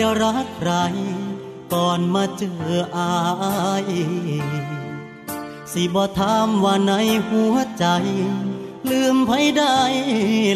[0.00, 0.72] ยรักใคร
[1.72, 3.14] ก่อนมาเจออา
[3.84, 3.90] ย
[5.72, 6.92] สิบ่ถามว่าใน
[7.28, 7.86] หัวใจ
[8.90, 9.78] ลืมไผได้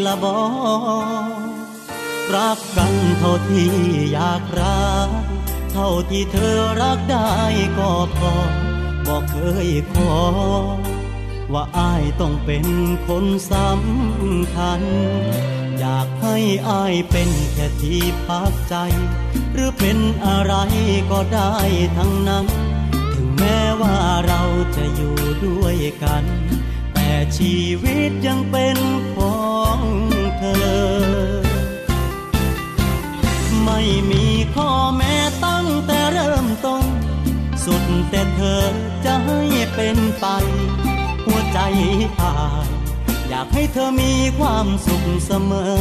[0.07, 0.39] ละบอ
[2.35, 3.71] รักกันเท่าที่
[4.13, 5.09] อยากรัก
[5.73, 7.33] เท่าที่เธอรักได้
[7.79, 8.35] ก็พอ
[9.07, 9.37] บอกเค
[9.67, 10.17] ยขอ
[11.53, 12.67] ว่าอายต้องเป็น
[13.07, 14.83] คนสำคัญ
[15.85, 16.37] อยากให้
[16.69, 18.75] อายเป็นแค่ที่พักใจ
[19.53, 20.55] หรือเป็นอะไร
[21.11, 21.55] ก็ได้
[21.97, 22.47] ทั้งนั้น
[23.15, 24.43] ถึงแม้ว่าเรา
[24.77, 26.25] จะอยู่ด้วยกัน
[26.95, 28.79] แต่ชีวิตยังเป็น
[29.15, 29.81] ของ
[30.39, 30.77] เธอ
[33.65, 36.85] ไม่มีข้อแม้ตั้งแต่เริ่มต้น
[37.65, 38.63] สุดแต่เธอ
[39.05, 39.41] จะให้
[39.75, 40.27] เป็นไป
[41.25, 41.59] หัวใจ
[42.23, 42.35] อา
[42.69, 42.82] ย
[43.35, 45.73] อยากให้เธอมีความสุขเสมอ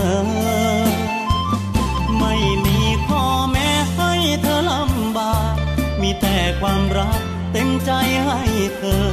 [2.19, 2.35] ไม่
[2.65, 5.55] มีข้อแม้ให้เธอลำบาก
[6.01, 7.91] มีแต่ความรักเต็มใจ
[8.25, 8.41] ให้
[8.77, 9.05] เธอ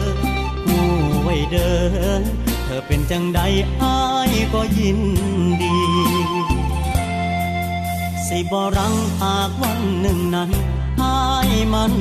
[0.64, 0.88] ผู้
[1.22, 1.72] ไว้เดิ
[2.20, 2.22] น
[2.64, 3.40] เธอเป็นจังใด
[3.82, 5.00] อายก็ยิน
[5.62, 5.78] ดี
[8.28, 10.50] สิบรังหากวันหนึ่งนั้น
[11.02, 11.92] อายมัน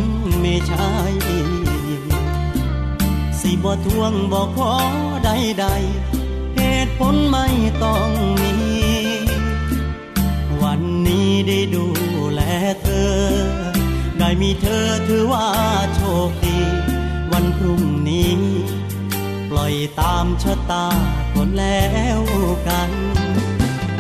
[0.42, 0.90] ไม่ใช่
[3.42, 4.74] สิบ่ทวงบ่ขอ
[5.26, 6.17] ใดๆ
[6.97, 7.47] ผลไม่
[7.84, 8.09] ต้อง
[8.41, 8.53] มี
[10.63, 11.85] วันนี้ได้ดู
[12.34, 12.41] แล
[12.81, 13.13] เธอ
[14.19, 15.47] ได้มีเธอถือว่า
[15.96, 16.59] โชคดี
[17.31, 18.34] วันพรุ่งนี้
[19.50, 20.88] ปล่อยตามชะตา
[21.34, 21.88] คนแล้
[22.19, 22.22] ว
[22.68, 22.91] กัน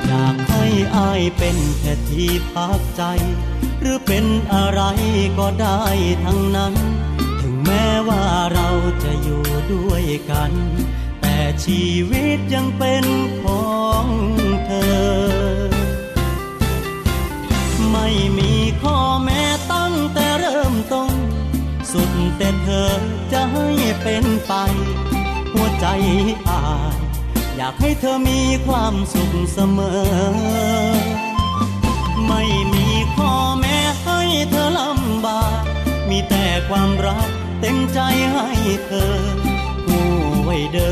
[0.05, 0.65] อยากให้
[0.95, 3.03] อายเป็นแค่ที่พักใจ
[3.79, 4.81] หรือเป็นอะไร
[5.39, 5.81] ก็ได้
[6.23, 6.73] ทั้งนั้น
[7.41, 8.69] ถึงแม้ว่าเรา
[9.03, 10.51] จะอยู่ด้วยกัน
[11.65, 13.05] ชีวิตยังเป็น
[13.41, 13.71] ขอ
[14.03, 14.05] ง
[14.65, 14.97] เธอ
[17.91, 19.43] ไม่มีข้อแม้
[19.73, 21.13] ตั้งแต่เริ่มต้น
[21.91, 22.91] สุดแต่เธอ
[23.31, 23.67] จะให้
[24.01, 24.53] เป็นไป
[25.53, 25.85] หัวใจ
[26.49, 26.63] อา
[26.93, 26.95] ย
[27.57, 30.01] อยากให้เธอมีความสุขเสมอ
[32.27, 32.43] ไม่
[32.73, 35.63] มีข้อแม้ให้เธอลำบาก
[36.09, 37.29] มีแต่ความรัก
[37.59, 37.99] เต็มใจ
[38.33, 38.47] ให้
[38.85, 39.15] เธอ
[39.85, 40.07] ผู้
[40.49, 40.91] ไว้เดิ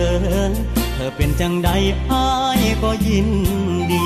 [0.50, 0.52] น
[0.94, 1.70] เธอเป็นจังใด
[2.12, 2.28] อา
[2.60, 3.30] ยก็ยิน
[3.92, 4.06] ดี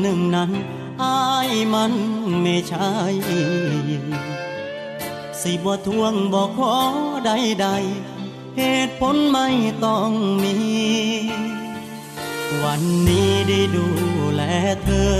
[0.00, 0.50] หนึ่งนั้น
[1.02, 1.92] อายมัน
[2.42, 2.92] ไม่ใช่
[5.42, 6.74] สิบ่ทวงบ่ขอ
[7.26, 9.48] ใดๆเหตุผลไม่
[9.84, 10.10] ต้อง
[10.42, 10.56] มี
[12.62, 13.86] วันนี้ได้ดู
[14.34, 14.42] แล
[14.84, 15.14] เธอ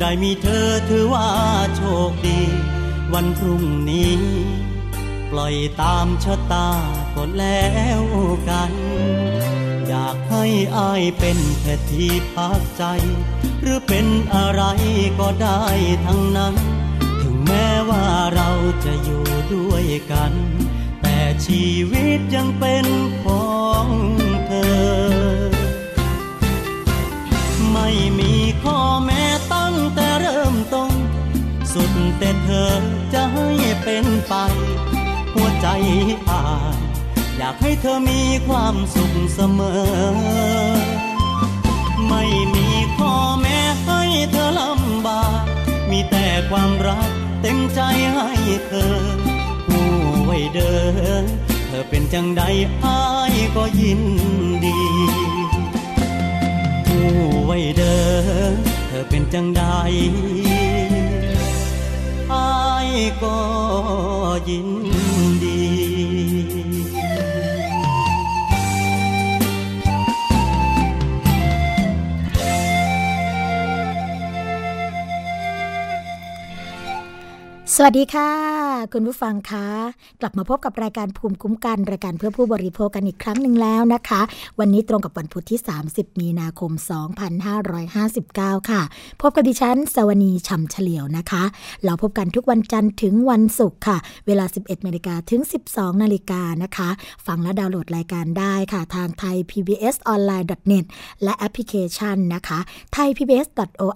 [0.00, 1.28] ได้มีเธอถือว่า
[1.76, 2.40] โชคดี
[3.14, 4.14] วันพรุ่งนี้
[5.30, 6.68] ปล่อยตามชะตา
[7.14, 7.68] ก็แล้
[8.00, 8.02] ว
[8.48, 10.44] กันากให้
[10.76, 12.84] อายเป็นแค่ที่พักใจ
[13.60, 14.62] หรือเป็นอะไร
[15.18, 15.62] ก็ได้
[16.04, 16.54] ทั้งนั้น
[17.20, 18.04] ถึงแม้ว่า
[18.34, 18.50] เรา
[18.84, 20.32] จะอยู่ด้วยกัน
[21.02, 22.86] แต่ชีวิตยังเป็น
[23.22, 23.86] ของ
[24.46, 25.60] เธอ
[27.72, 27.88] ไม่
[28.18, 30.92] มีข้อแม้ตั้งแต่เริ่มต้น
[31.72, 32.72] สุดแต่เธอ
[33.12, 33.48] จะให้
[33.82, 34.34] เป็นไป
[35.34, 35.68] หัวใจ
[36.30, 36.42] อา
[36.74, 36.89] ย
[37.42, 39.82] อยากให้เธอมีความสุขเสมอ
[42.08, 44.00] ไม่มีข้อแม้ให้
[44.32, 45.44] เธอลำบาก
[45.90, 47.10] มีแต่ความรัก
[47.42, 47.80] เต็มใจ
[48.14, 48.30] ให้
[48.66, 48.94] เธอ
[49.66, 49.88] ผู้
[50.24, 50.74] ไว้เดิ
[51.22, 51.24] น
[51.66, 52.42] เธอเป็นจังใด
[52.84, 53.02] อา
[53.32, 54.02] ยก็ยิน
[54.64, 54.80] ดี
[56.86, 57.08] ผู้
[57.44, 57.98] ไว้เดิ
[58.52, 58.54] น
[58.86, 59.62] เธอเป็นจังใด
[62.32, 62.90] อาย
[63.22, 63.38] ก็
[64.50, 64.68] ยิน
[65.44, 65.60] ดี
[77.76, 78.30] สวัสดีค่ะ
[78.92, 79.66] คุณผู้ฟังคะ
[80.20, 84.20] กลับมาพบกับรายการภูมิคุ้มกัน รายการเพื่อผู้บริโภคกันอีกครั้งหนึ่งแล้วนะคะ
[84.60, 86.72] วันนี้ตรงกับวันพุธที่ 30 มีนาคม
[87.90, 88.82] 2559 ค่ะ
[89.20, 91.42] พบกับดิฉันสวนีชัมเฉลียวนะคะ
[91.84, 95.40] เราพบกันทุกวันจันทร์ถึงวันศุกร์ค่ะ เวลา 11นาฬิกาถึง
[95.72, 96.88] 12นาฬิกานะคะ
[97.26, 100.84] ฟังและดาวน์โหลดรายการได้ค่ะ ทางไทย PBS online net
[101.22, 102.58] และแอปพลิเคชันนะคะ
[102.96, 103.48] thai pbs
[103.82, 103.92] or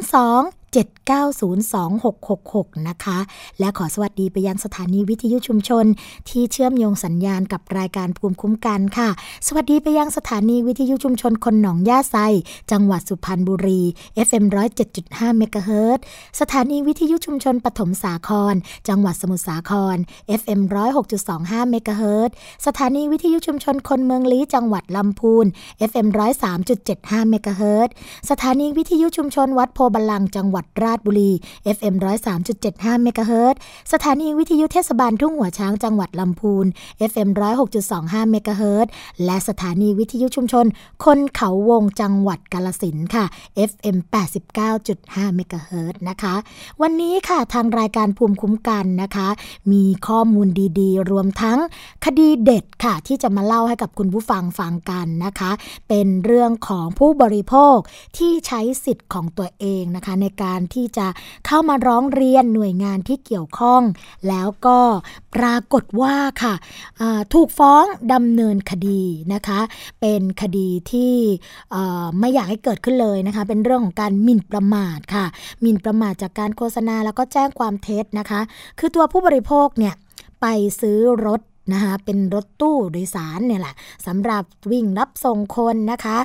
[0.03, 3.19] 02 7902666 นะคะ
[3.59, 5.85] และขอสวัสดีไปยังสถานีวิทยุชุมชน
[6.29, 9.09] ที่เชื่อมโยงสัญญาณกับรายการภูมิคุ้มกันค่ะ
[9.47, 12.17] สวัสดีไปยังสถานีวิทยุชุมชนคนหนองย่าไซ
[12.71, 13.81] จังหวัดสุพรรณบุรี
[14.27, 14.45] FM
[14.91, 15.99] 107.5เมกะเฮิรต
[16.39, 18.55] สถานีวิทยุชุมชนปฐมสาคร
[18.87, 19.97] จังหวัดสมุทรสาคร
[20.39, 20.61] FM
[21.15, 22.29] 106.25เมกะเฮิรต
[22.65, 25.45] สถานีวิทยุชุมชนคนเมืองลี้จังหวัดลำพูน
[25.89, 26.07] FM
[26.69, 27.89] 103.75เมกะเฮิรต
[28.29, 31.31] สถานีวิทยุชุมชนวัดโพบาลังจังหวัดราชบุรี
[31.75, 31.95] FM
[32.49, 33.55] 103.75เมกะเฮิรต
[33.93, 36.65] สถานีวิทยุเทศบาลทุ่งหัวช้างจังหวัดลำพูน
[37.11, 37.29] FM
[37.79, 38.87] 106.25เมกะเฮิรต
[39.25, 40.65] และสถานีวิทยุชุมชน
[41.05, 43.25] คนเขาวงจังหวัดกาลสินค่ะ
[43.69, 43.97] FM
[44.67, 46.35] 89.5เมกะเฮิรตนะคะ
[46.81, 49.27] วันนี้ค่ะทางรายการภูมิคุ้มกันนะคะ
[49.71, 50.47] มีข้อมูล
[50.79, 51.57] ดีๆ รวมทั้ง
[52.05, 55.51] คดีเด็ดค่ะ ที่จะมาเล่าให้กับคุณผู้ฟังฟังกันนะคะ
[55.87, 57.77] เป็นเรื่องของผู้บริโภค
[58.17, 61.07] ที่ใช้สิทธิ์ของตัวเองนะคะ ในการที่จะ
[61.47, 63.81] เข้ามาร้องเรียนหน่วยงานที่เกี่ยวข้อง
[64.27, 64.79] แล้วก็
[65.35, 66.53] ปรากฏว่าค่ะ
[67.33, 67.83] ถูกฟ้อง
[68.13, 69.01] ดำเนินคดี
[69.33, 69.59] นะคะ
[70.01, 71.13] เป็นคดีที่
[72.19, 75.25] ไม่อยากให้เกิดขึ้นเลยนะคะ เป็นเรื่องของการหมิ่นประมาทค่ะ
[75.61, 78.41] หมิ่นประมาทจากการโฆษณาแล้วก็แจ้งความเท็จนะคะ
[78.79, 79.93] คือตัวผู้บริโภคเนี่ย
[80.41, 80.45] ไป
[80.81, 81.41] ซื้อรถ
[81.73, 83.75] นะคะเป็นรถตู้โดยสารเนี่ยแหละ
[84.07, 86.17] สำหรับวิ่งรับส่งคนนะคะ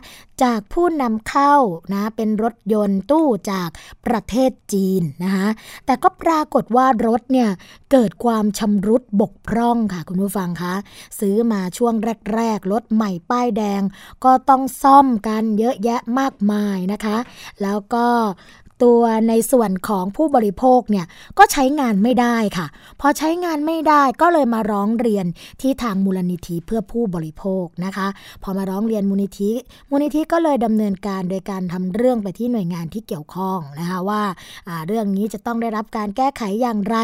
[0.42, 1.54] จากผู้นำเข้า
[1.92, 3.68] นะเป็นรถยนต์ตู้จาก
[4.06, 5.46] ประเทศจีนนะคะ
[5.86, 7.48] แต่ก็ปรากฏว่ารถเนี่ย
[7.92, 10.74] เกิดความชำรุดบกพร่องค่ะคุณผู้ฟังคะ
[11.20, 11.94] ซื้อมาช่วง
[12.34, 13.82] แรกๆรถใหม่ป้ายแดง
[14.24, 17.16] ก็ต้องซ่อมกันเยอะแยะมากมายนะคะ
[17.62, 18.06] แล้วก็
[18.84, 21.06] ตัวในส่วนของผู้บริโภคเนี่ย
[21.38, 22.66] ก็ใช้งานไม่ได้ค่ะ
[23.00, 25.26] พอใช้งานไม่ได้ก็เลยมาร้องเรียน
[25.60, 28.08] ที่ทางมูลนิธิเพื่อผู้บริโภคนะคะ
[28.42, 29.50] พอมาร้องเรียนมูลนิธิ
[29.90, 34.22] มูลนิธิก็เลยดำเนินการโดยการทำเรื่องไปที่หน่วยงานที่เกี่ยวข้องนะคะว่า
[34.86, 36.96] เรื่องนี้จะต้องได้รับการแก้ไขอย่างไร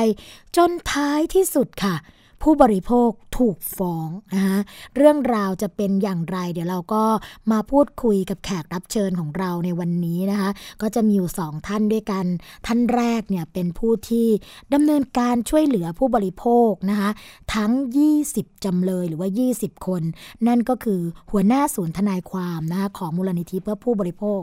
[0.57, 1.95] จนท้ายที่สุดค่ะ
[2.43, 4.59] ผู้บริโภคถูกฟ้องนะคะ
[4.97, 7.05] เรื่องราวจะเป็นอย่างไร เดี๋ยวเราก็
[7.53, 10.51] มาพูดคุยกับแขกรับเชิญของเราในวันนี้นะคะ
[10.83, 12.25] ก็จะมีอยู่สองท่านด้วยกัน
[12.67, 14.27] ท่านแรกเนี่ยเป็นผู้ที่
[14.75, 17.11] ดำเนินการช่วยเหลือผู้บริโภคนะคะ
[17.55, 17.73] ทั้ง
[18.19, 20.03] 20 จำเลยหรือว่า 20 คน
[20.47, 24.41] นั่นก็คือหัวหน้าศูนย์ทนายความนะคะของมูลนิธิเพื่อผู้บริโภค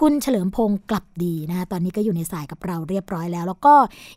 [0.00, 3.74] คุณเฉลิมพงศ์กลับดีนะคะตอนนี้ก็อยู่ในสายกับเราเรียบร้อยแล้ว แล้วก็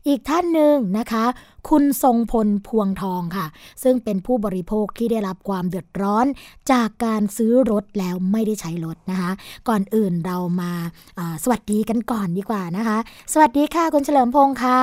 [0.07, 1.25] อีกท่านหนึ่งนะคะ
[1.69, 3.45] คุณทรงพลพวงทองค่ะ
[3.83, 6.25] ซึ่งเป็นผู้บริโภคที่ได้รับความเดือดร้อน
[6.71, 9.31] จากการซื้อรถแล้วไม่ได้ใช้รถนะคะ
[9.69, 10.71] ก่อนอื่นเรามา
[11.43, 12.97] สวัสดีกันก่อนดีกว่านะคะ
[13.33, 14.81] สวัสดีค่ะคุณเฉลิมพงศ์คะ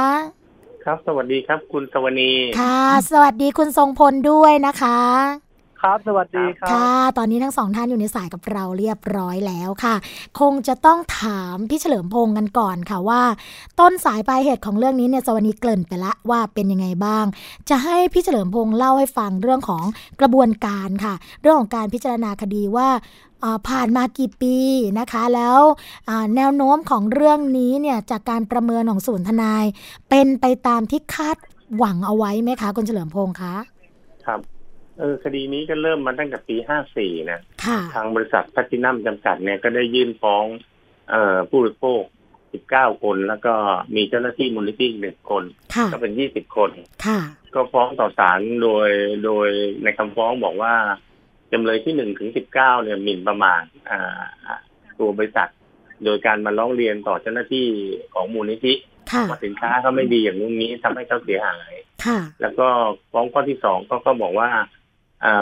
[0.84, 2.80] ครับ สวัสดีครับ คุณสวนีค่ะ
[3.12, 5.43] สวัสดีคุณทรงพลด้วยนะคะ
[5.84, 9.94] ครับ สวัสดีครับ ค่ะ ตอนนี้ทั้งสองท่านอยู่ในสายกับเราเรียบร้อยแล้วค่ะ
[10.40, 13.22] คงจะต้องถามพี่เฉลิมพงศ์กันก่อนค่ะว่า
[13.80, 17.24] ต้นสายปลายเหตุของเรื่องนี้เนี่ยสวัสดีเกริ่นไปละว่าเป็นยังไงบ้าง
[17.68, 19.84] จะให้พี่เฉลิมพงศ์เล่าให้ฟังเรื่องของ
[20.20, 22.88] กระบวนการค่ะ เรื่องของการพิจารณาคดีว่า
[23.68, 24.56] ผ่านมากี่ปี
[24.98, 25.58] นะคะ แล้ว
[26.36, 29.64] แนวโน้มของเรื่องนี้เนี่ยจากการประเมินของศูนย์ทนาย
[30.10, 31.36] เป็นไปตามที่คาด
[31.76, 33.54] หวังเอาไว้ไหมคะคุณเฉลิมพงศ์คะ
[34.26, 34.40] ครับ
[34.98, 37.40] เออคดีนี้ก็เริ่มมาตั้งแต่ปีห้าสี่นะ
[37.94, 40.44] ทางบริษัทพัตินัมจำกัดเนี่ยก็ได้ยื่นฟ้อง
[41.10, 42.02] เอ่อผู้บริโภค
[42.52, 43.54] สิบเก้าคน แล้วก็
[43.96, 45.44] มีเจ้าหน้าที่มูลนิธิหนึ่งคน
[45.92, 46.70] ก็เป็นยี่สิบคน
[47.54, 48.88] ก็ฟ้องต่อศาลโดย
[49.24, 49.48] โดย
[49.82, 50.74] ในคำฟ้องบอกว่า
[51.52, 54.22] จำเลยที่หนึ่งถึงสิบเก้าเนี่ยหมิ่นประมาทอ่า
[54.98, 55.48] ตัวบริษัท
[56.04, 57.66] โดยการมาร้องเรียนต่อเจ้าหน้าที่
[58.14, 58.74] ของมูลนิธิ
[59.28, 61.74] ว่าสินค้าเขาไม่ดีอย่างนู้นนี้ทำให้เขาเสียหาย
[62.40, 62.66] แล้วก็
[63.12, 64.48] ฟ้องข้อที่สองก็ก็บอกว่า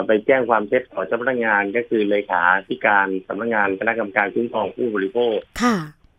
[0.07, 5.75] ไปแจ้งความเท็จต่อเจ้าพนักงานก็คือเลขาธิการสำนักงานคณะกรรมการคุ้มครองผู้บริโภคค่ะ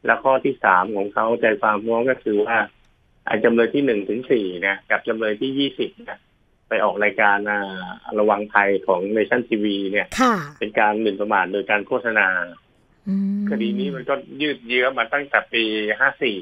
[0.07, 2.57] แล้วข้อที่สามของเขาใจความฟ้องก็คือว่า
[3.45, 6.19] จำเลยที่หนึ่งถึงสี่เนี่ยกับจำเลยที่ยี่สิบเนี่ย
[6.69, 7.39] ไปออกรายการ
[8.19, 10.07] ระวังภัยของเนชั่นทีวีเนี่ย
[10.59, 12.29] เป็นการหมิ่นประมาทโดยการโฆษณา
[13.51, 15.65] คดีนี้มันก็ยืดเยื้อมาตั้งแต่ปี
[16.01, 16.39] ห้าสี่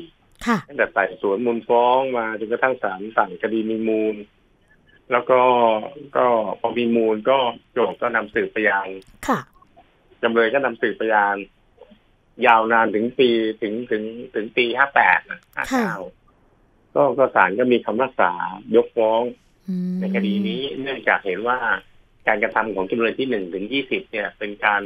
[0.68, 4.14] ตั้งแต่ไต่สวนมูลฟ้องมาจนกระทั่งศาลสั่งคดีมีมูล
[5.12, 5.40] แล้วก็
[6.16, 6.26] ก็
[6.60, 7.38] พอมีมูลก็
[7.72, 8.88] โจทก์ก็นำสืบพยาน
[10.22, 11.36] จำเลยก็นำสืบพยาน
[12.46, 13.28] ยาวนานถึงปี
[13.62, 14.02] ถึงถึง
[14.34, 15.20] ถึงปีห้าแปด
[15.56, 15.94] ห้าเก้า
[16.94, 18.32] ก็ก็ศาลก็มีคำรักษา
[18.76, 19.22] ยกฟ้อง
[20.00, 21.58] ในคดีนี้เนื่องจากเห็นว่า
[22.26, 24.82] การกระทำของจำเลยที่หนึ่งถึงยี่สิบเนี่ย เป็นการ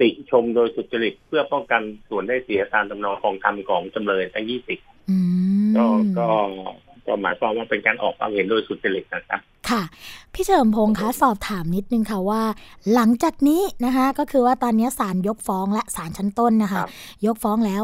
[0.00, 4.78] ติชมโดยสุจริตเพื่อป้องกันส่วนได้เสียตามจำนองของธรรมของจำเลยทั้งยี่สิบ
[5.76, 5.86] ก็
[6.18, 6.28] ก็
[7.06, 9.40] ก็หมายความว่าเป็นการออกความเห็นโดยสุจริตนะครับ
[9.70, 9.82] ค่ะ
[10.34, 12.42] พี่เฉลิมพงศ์คะสอบถามนิดนึงค่ะว่า
[12.94, 16.82] หลังจากนี้นะคะ ก็คือว่าตอนนี้ศาลยกฟ้องและศาลชั้นต้นนะคะ
[17.26, 17.82] ยกฟ้องแล้ว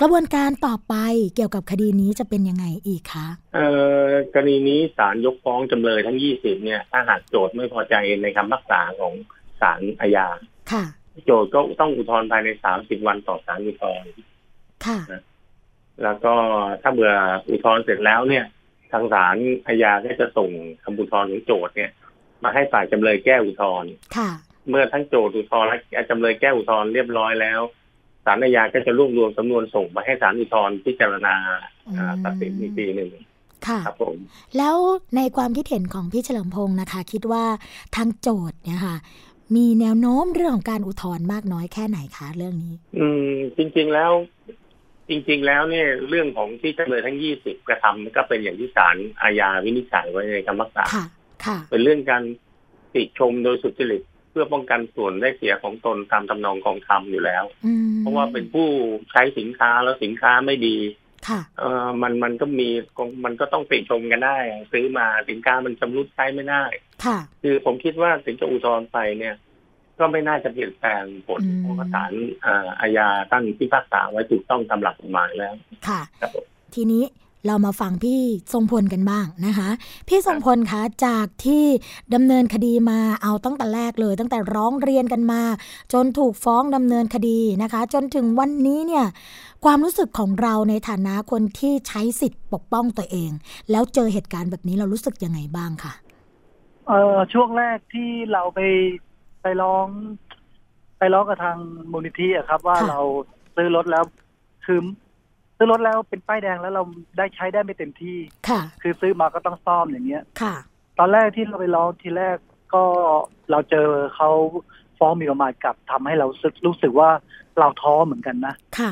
[0.00, 0.94] กระบวนการต่อไป
[1.34, 3.66] เกี่ยวกับคดีนี้จะเป็นยังไงอีกคะเอ่
[4.08, 9.12] อกรณีนี้ศาลยกฟ้องจำเลยทั้งยี่สิบเนี่ย ถ้าหากโจทย์ไม่พอใจในคำพักษาของ
[9.60, 10.28] ศาลอาญา
[10.72, 10.84] ค่ะ
[11.26, 14.10] โจทย์ก็ต้องอุทธรณ์ภายในสามสิบวันต่อศาลอุทธรณ์
[14.86, 14.98] ค่ะ
[16.02, 16.34] แล้วก็
[16.82, 17.12] ถ้าเบื่อ
[17.48, 18.44] อุทธรณ์เสร็จแล้วเนี่ย
[18.92, 19.36] ทางศาล
[19.66, 20.50] อาญาก็จะส่ง
[20.82, 21.90] คำอุทธรณ์ของโจทย์เนี่ย
[22.42, 24.30] มาให้ฝ่ายจำเลยแก้อุทธรณ์ค่ะ
[24.68, 25.78] เมื่อทั้งโจทย์อุทธรณ์และ
[26.10, 27.60] จำเลยแก้อุทธรณ์เรียบร้อยแล้ว
[28.24, 31.34] ศาลอาญาก็จะรวบรวมสำนวนส่งมาให้ศาลอุทธรณ์พิจารณา
[32.24, 33.10] ตัดสินอีกทีหนึ่ง
[33.66, 34.16] ค่ะครับผม
[34.58, 34.76] แล้ว
[35.16, 37.44] ในความคิดเห็นของพี่เฉลิมพงศ์นะคะ คิดว่า
[37.96, 38.96] ทางโจทย์เนี่ยค่ะ
[39.56, 44.12] มีแนวโน้มเรื่องของการอุทธรณ์มากน้อยแค่ไหนคะเรื่องนี้ อืมจริง ๆแล้ว
[45.08, 51.04] จริงๆแล้วเนี่ยเรื่องของที่จำเลยทั้งยี่สิบกระทำก็เป็นอย่างที่ศาลอาญาวินิจฉัยไว้ในคำพักษาค่ะ
[51.44, 52.22] ค่ะเป็นเรื่องการ
[52.94, 57.44] ติชมโดยสุจริตเพื่อป้องกันส่วนได้เสียของตนตามทำนองของธรรมอยู่แล้ว
[57.98, 58.68] เพราะว่าเป็นผู้
[59.12, 60.78] ใช้สินค้าแล้วสินค้าไม่ดี
[61.28, 62.68] ค่ะเออมันมันก็มี
[63.24, 64.38] มันก็ต้องติชมกันได้
[64.72, 66.64] ซื้อมาสินค้ามันชำรุดใช้ไม่ได้
[67.04, 69.34] ค่ะคือผมคิดว่าถึงจะอุทธรณ์ไปเนี่ย
[69.98, 72.12] ก็ไม่น่าจะเปลี่ยนแปลงผลเพราะศาล
[72.80, 75.54] อาญาตั้งที่พักษาไว้ถูกต้องตามหลักกฎหมายแล้ว
[75.88, 76.00] ค่ะ
[76.74, 77.04] ทีนี้
[77.46, 78.20] เรามาฟังพี่
[78.52, 79.68] ทรงพลกันบ้างนะคะ
[80.08, 81.64] พี่ทรงพลคะจากที่
[82.14, 85.42] ดำเนินคดีมาเอาตั้งแต่แรกเลย ตั้งแต่ร้องเรียนกันมา
[85.92, 89.06] จนถูกฟ้องดำเนินคดีนะคะ จนถึงวันนี้เนี่ย
[89.64, 93.30] ความรู้สึกของเราในฐานะคนที่ใช้สิทธิ์ปกป้องตัวเอง
[93.70, 95.92] แล้วเจอเหตุการณ์แบบนี้เรารู้สึกยังไงบ้างคะ
[96.88, 98.60] เออช่วงแรกที่เราไป
[99.46, 99.88] ไปร้อง
[100.98, 101.58] ไปร้องกับทาง
[101.92, 103.00] มูลนิธิอะครับ ว่าเรา
[103.56, 104.04] ซื้อรถแล้ว
[104.66, 104.80] คือ
[105.56, 106.82] ซื้อรถแล้วเป็นป้ายแดงแล้วเรา
[107.18, 110.54] ได้ใช้ได้ไม่เต็มที่ ค่ะ คือซื้อมาก็ต้องซ่อมอย่างเงี้ย ค่ะ
[110.98, 112.36] ตอนแรกที่เราไปร้องทีแรก
[112.74, 112.82] ก็
[113.50, 114.30] เราเจอเขา
[114.98, 117.10] ฟ้องมีประมาทกับทำให้เราสึกรู้สึกว่า
[117.58, 118.90] เราท้อเหมือนกันนะ ค่ะ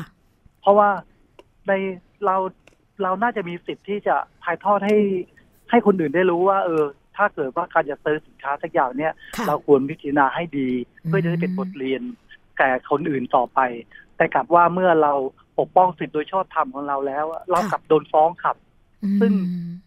[0.61, 0.89] เพราะว่า
[1.67, 1.71] ใน
[2.25, 2.35] เรา
[3.03, 4.97] เราน่าจะมีสิทธิ์ที่จะถ่ายทอดให้
[5.69, 6.83] ให้คนอื่นได้รู้ว่า เออ
[7.17, 9.13] ถ้าเกิดว่าการจะซื้อสินค้าสักอย่างเนี่ย
[9.47, 10.69] เราควรพิจารณาให้ดี
[11.05, 12.01] เพื่อจะได้เป็นบทเรียน
[12.57, 13.59] แก่คนอื่นต่อไป
[14.17, 15.13] แต่กลับว่าเมื่อเรา
[15.59, 18.55] ปกป้องสิทธิโดยชอบธรรมของเราแล้ว เรากลับโดนฟ้องขับ
[19.21, 19.31] ซึ่ง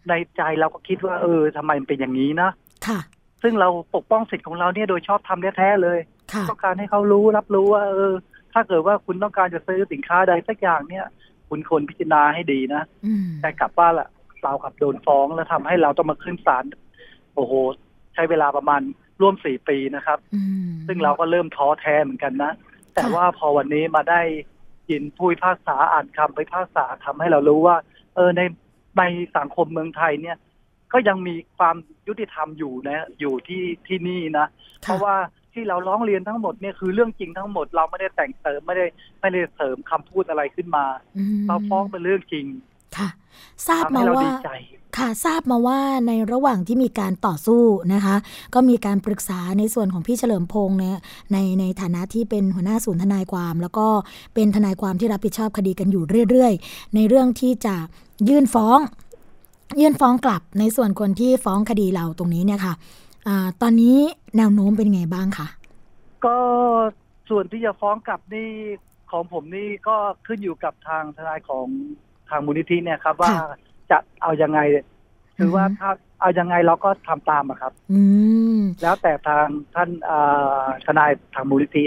[0.09, 2.51] ในใจเราก็คิดว่า เออทำไมมันเป็นอย่างนี้นะ
[2.87, 2.99] ค่ะ
[3.43, 5.99] ซึ่งเราปกป้องสิทธิของเราเนี่ยโดยชอบธรรมแท้ๆเลย
[6.49, 8.15] ต้องการให้เขารู้รับรู้ว่าเออ
[8.53, 11.07] ถ้าเกิดว่าคุณต้องการจะซื้อสินค้าใดสักอย่างเนี่ย
[11.49, 12.83] คุณควรพิจารณาให้ดีนะ
[13.41, 14.09] แต่กลับว่าล่ะ
[14.43, 16.65] เราขับโดนฟ้องแล้วทำให้เราต้องมาขึ้นศาล
[17.39, 17.55] โอ้โห
[18.15, 18.81] ใช้เวลาประมาณ
[19.21, 20.19] ร่วมสี่ปีนะครับ
[20.87, 22.53] ซึ่งเราก็เริ่มท้อแท้เหมือนกันนะ
[22.95, 24.21] แต่ว่าพอวันนี้มาได้
[24.91, 27.77] ยินผู้พิพากษาอ่านคำพิพากษาทำให้เรารู้ว่า
[28.15, 28.41] เออใน
[28.99, 29.03] ใน
[29.37, 30.37] สังคมเมืองไทยเนี่ย
[30.93, 31.77] ก็ยังมีความ
[32.09, 34.47] ยุติธรรมอยู่นะ อยู่ที่ที่นี่นะ
[34.83, 35.17] เพราะว่า
[35.53, 38.87] ที่เราร้องเรียนทั้งหมดเนี่ยคือเรื่องจริงทั้งหมดเราไม่ได้แต่งเติมไม่ได้
[39.21, 40.85] ไม่ได้เสริมคำพูดอะไรขึ้นมา
[41.47, 42.47] เราฟ้องเป็นเรื่องจริง
[42.97, 43.09] ค่ะ
[43.69, 44.31] ทราบมาว่า
[44.99, 47.63] ค่ะทราบมาว่าในระหว่างที่มีการต่อสู้
[47.95, 48.17] นะคะ
[48.55, 50.99] ก็มีการปรึกษาในส่วนของพี่เฉลิมพงษ์เนี่ย
[51.33, 53.87] ในในฐานะที่เป็นหัวหน้าศูนย์ทนายความ แล้วก็
[54.35, 57.75] เป็นทนายความที่รับผิดชอบคดีกันอยู่เรื่อย ๆ ในเรื่องที่จะ
[58.29, 58.79] ยื่นฟ้อง
[59.81, 62.75] ยื่นฟ้องกลับในส่วนคนที่ฟ้องคดีเราตรงนี้เนี่ยค่ะ
[63.29, 63.31] อ
[63.63, 63.97] ตอนนี้
[64.37, 65.47] แนวโน้มเป็นไงบ้างคะ
[66.25, 66.37] ก็
[67.31, 68.51] ส่วนที่จะฟ้องกลับนี่
[69.11, 71.67] ของผมนี่ก็ขึ้นอยู่กับทางทนายของ
[72.31, 73.33] ทางมูลนิธิเนี่ยครับว่า
[73.91, 74.61] จะเอายังไง
[75.39, 75.91] คือว่าถ้า
[76.21, 78.01] เอายังไงเราก็ทำตามอะครับ อื
[78.57, 79.91] มแล้วแต่ทางท่าน
[80.85, 81.83] ทนายทางมูลนิธิ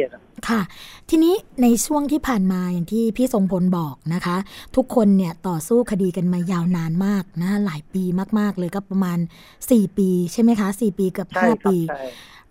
[0.50, 0.62] ค่ะ
[1.10, 4.38] ทีนี้ในช่วงที่ผ่านมาอย่างที่พี่ทรงพลบอกนะคะ
[4.76, 8.04] ทุกคนเนี่ยต่อสู้คดีกันมายาวนานมากนะหลายปี
[8.40, 9.20] มาก ๆ เลยก็ประมาณ
[9.58, 11.76] 4 ปีใช่ไหมคะ 4 ปีกับ 5 ปี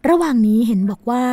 [0.09, 1.25] ระหว่างนี้เห็นบอกว่า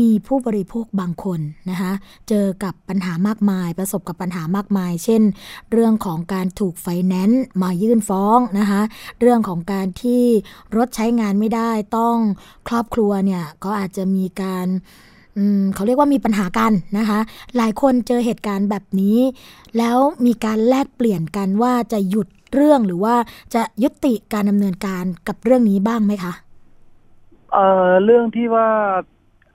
[0.00, 1.40] มีผู้บริโภคบางคน
[1.70, 1.92] นะคะ
[2.28, 5.22] เจอกับปัญหามากมาย ประสบกับปัญหามากมาย เช่น
[5.72, 8.82] เรื่องของการถูกไฟแนนซ์มายื่นฟ้องนะคะ
[9.20, 10.24] เรื่องของการที่
[10.76, 12.16] รถใช้งานไม่ได้ต้อง
[12.68, 14.66] ครอบครัวเนี่ยก็อาจจะมีการ
[15.74, 17.20] เขาเรียกว่ามีปัญหากันนะคะ
[17.56, 19.18] หลายคนเจอเหตุการณ์แบบนี้
[19.78, 23.14] แล้วมีการแลกเปลี่ยนกันว่าจะหยุดเรื่องหรือว่า
[23.54, 26.32] จะยุติการดำเนินการกับเรื่องนี้บ้างไหมคะ
[27.52, 28.68] เอ่อเรื่องที่ว่า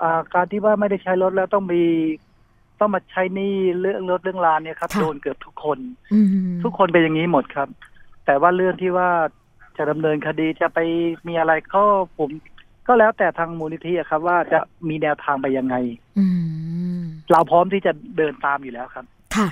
[0.01, 1.83] อ่าการที่ว่าไม่ได้ใช้รถแล้วต้องมี
[2.79, 5.79] ต้องมาใช้นี่เรื่องรถเรื่องลานเนี่ยครับโดนเกือบทุกคน
[6.63, 7.69] ทุกคนเป็นอย่างนี้หมดครับ
[8.25, 9.09] แต่ว่าเรื่องที่ว่า
[9.77, 10.79] จะดำเนินคดีจะไป
[11.27, 11.83] มีอะไรก็
[12.17, 12.29] ผม
[12.87, 14.59] ก็แล้วแต่ทางมูลนิธิครับ ว่าจะ
[14.89, 15.75] มีแนวทางไปยังไง
[17.31, 19.05] เราพร้อมที่จะเดินตามอยู่แล้วครับ
[19.37, 19.47] ค่ะ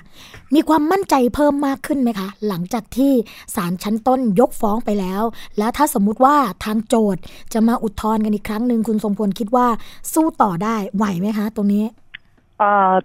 [0.56, 3.12] มีความมั่นใจเพิ่มมากขึ้นไหมคะ หลังจากที่
[3.56, 5.24] ศาลชั้นต้นยกฟ้องไปแล้ว
[5.58, 6.36] แล้วถ้าสมมุติว่า
[6.66, 7.22] ทางโจทย์
[7.54, 9.68] จะมาอุทธรณ์กันอีกครั้งหนึ่งคุณทรงพลคิดว่า
[10.14, 11.86] สู้ต่อได้ไหวไหมคะ ตรงนี้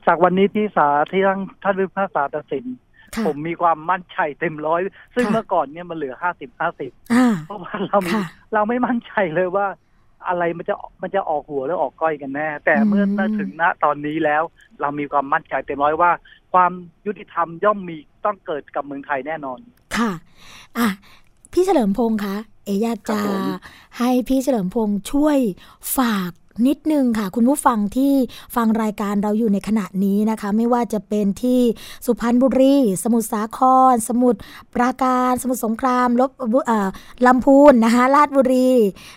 [0.06, 2.64] จากวันนี้ที่ศาลที่ท่านท่านวิพากษาตัดสิน
[3.26, 4.80] ผมมีความมั่นใจเต็มร้อย
[5.14, 6.90] ซึ่งเมื่อก่อนเนี่ยมันเหลือห้าสิบห้าสิบ
[7.46, 7.98] เพราะว่าเรา
[8.54, 9.66] เราไม่มั่นใจเลยว่า
[10.28, 14.42] อะไรมันจะมันจะออกหัวหรือออกก้อยกันแน่ แต่เมื่อมาถึงณตอนนี้แล้ว
[14.80, 16.10] เรามีความมั่นใจเต็มร้อยว่า
[16.52, 16.72] ความ
[17.06, 19.58] ยุติธรรมย่อมมีต้องเกิดกับเมืองไทยแน่นอน
[19.96, 20.10] ค่ะ
[20.78, 20.88] อะ
[21.52, 23.20] พี่เฉลิมพงษ์คะเออยากจะ
[23.98, 25.38] ให้พี่เฉลิมพงษ์ช่วย
[25.96, 26.32] ฝาก
[26.66, 28.12] นิดนึงค่ะ คุณผู้ฟังที่
[28.56, 31.60] ฟังรายการเราอยู่ในขณะนี้นะคะ ไม่ว่าจะเป็นที่
[32.06, 33.58] สุพรรณบุรี สมุทรสาค
[33.92, 34.38] ร สมุทร
[34.74, 36.30] ปราการ สมุทรสงครามลบ
[37.26, 38.70] ลำพูนนะคะราชบุรี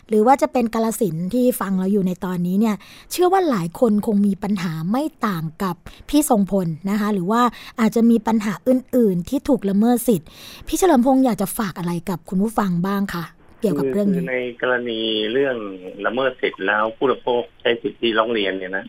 [0.10, 2.76] หรือว่าจะเป็นกาลสินที่ฟังเราอยู่ในตอนนี้เนี่ย
[3.12, 5.76] เชื่อว่าหลายคนคงมีปัญหาไม่ต่างกับ
[6.10, 7.42] พี่ทรงพลนะคะ หรือว่า
[7.80, 10.28] อาจจะมีปัญหาอื่น ๆ ที่ถูกละเมิดสิทธิ์
[10.68, 13.26] พี่เฉลิมพงษ์อยากจะฝากอะไรกับคุณผู้ฟังบ้างคะ
[13.62, 15.02] เกี่ยวกับเรื่องนี้ในกรณี
[15.34, 15.58] เรื่อง
[16.06, 18.86] ละเมิดสิทธิ์แล้วผู้บริโภคใช้สิทธิร้องเรียนเนี่ยนะ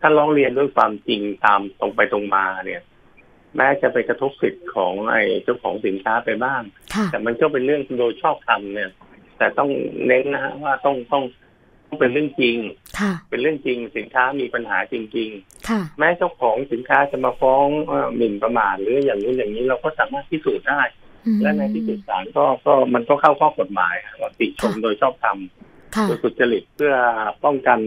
[0.00, 2.82] ถ้าร้องเรียนด้วยความจริงตามตรงไปตรงมาเนี่ย
[3.56, 6.62] แม้จะไปกระทบสิทธิ์ของไอ้เจ้าของสินค้าไปบ้าง
[7.10, 8.90] แต่มันก็เป็นเรื่องโดยชอบธรรมเนี่ย
[9.38, 9.70] แต่ต้อง
[10.06, 11.24] เน้นนะฮะว่าต้องต้อง
[11.88, 12.56] ต้องเป็นเรื่องจริง
[13.30, 17.66] เป็นเรื่องจริงสินค้ามีปัญหาจริงๆแม้เจ้าของสินค้าจะมาฟ้อง
[18.16, 20.80] หมิ่นประมาทหรืออย่างนู้นอย่างนี้เราก็สามารถพิสูจน์ได้
[21.42, 25.38] และในที่สุดศาลก็ก็มันก็เข้าข้อกฎหมายว่าติชมโดยชอบธรรม
[26.02, 26.94] โดยสุจริตเพื่อ
[27.44, 27.78] ป้องกัน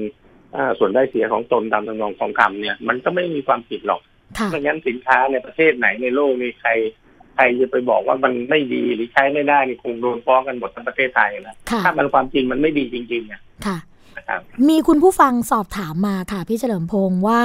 [0.80, 4.02] ส่วนได้เสียของตนตามตำนองของคำเนี่ย มันก็ไม่มีความผิดหรอก
[4.34, 6.70] เพราะงั้นสินค้าในประเทศไหนในโลกมีใคร
[7.36, 13.42] ใครจะไปบอกว่ามันไม่ดีหรือใช้ไม่ได้นี่คงโดนฟ้องกันหมดทั้งประเทศไทยนะถ้ามันความจริงมันไม่ดีจริงๆเนี่ย
[14.70, 17.42] มีคุณผู้ฟังสอบถามมาค่ะพี่เฉลิมพงศ์ว่า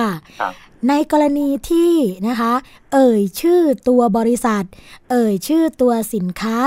[0.90, 1.92] ในกรณีที่
[2.28, 2.52] นะคะ
[2.92, 4.64] เอ่ยชื่อตัวบริษัท
[5.10, 6.58] เอ่ยชื่อตัวสินค้า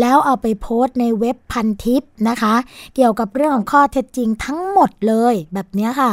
[0.00, 2.54] แล้วเอาไปโพสต์ในเว็บพันทิปนะคะ
[2.94, 6.12] เกี่ยวกับเรื่องของข้อเท็จจริงทั้งหมดเลยแบบนี้ค่ะ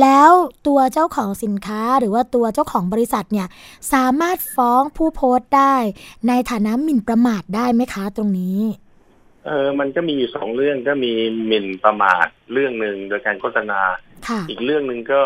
[0.00, 0.30] แล้ว
[0.66, 3.46] ตัวเจ้าของสินค้าหรือว่าตัวเจ้าของบริษัทเนี่ย
[3.92, 5.74] สามารถฟ้องผู้โพสต์ได้
[6.28, 8.60] ในฐานะหมิ่นประมาทได้ไหมคะตรงนี้
[9.46, 11.12] เออมันก็มีอยู่สองเรื่องก็มี
[11.46, 13.80] หมิ่นประมาทเรื่องหนึ่งโดยการโฆษณา
[14.48, 15.22] อีกเรื่องหนึ่งก็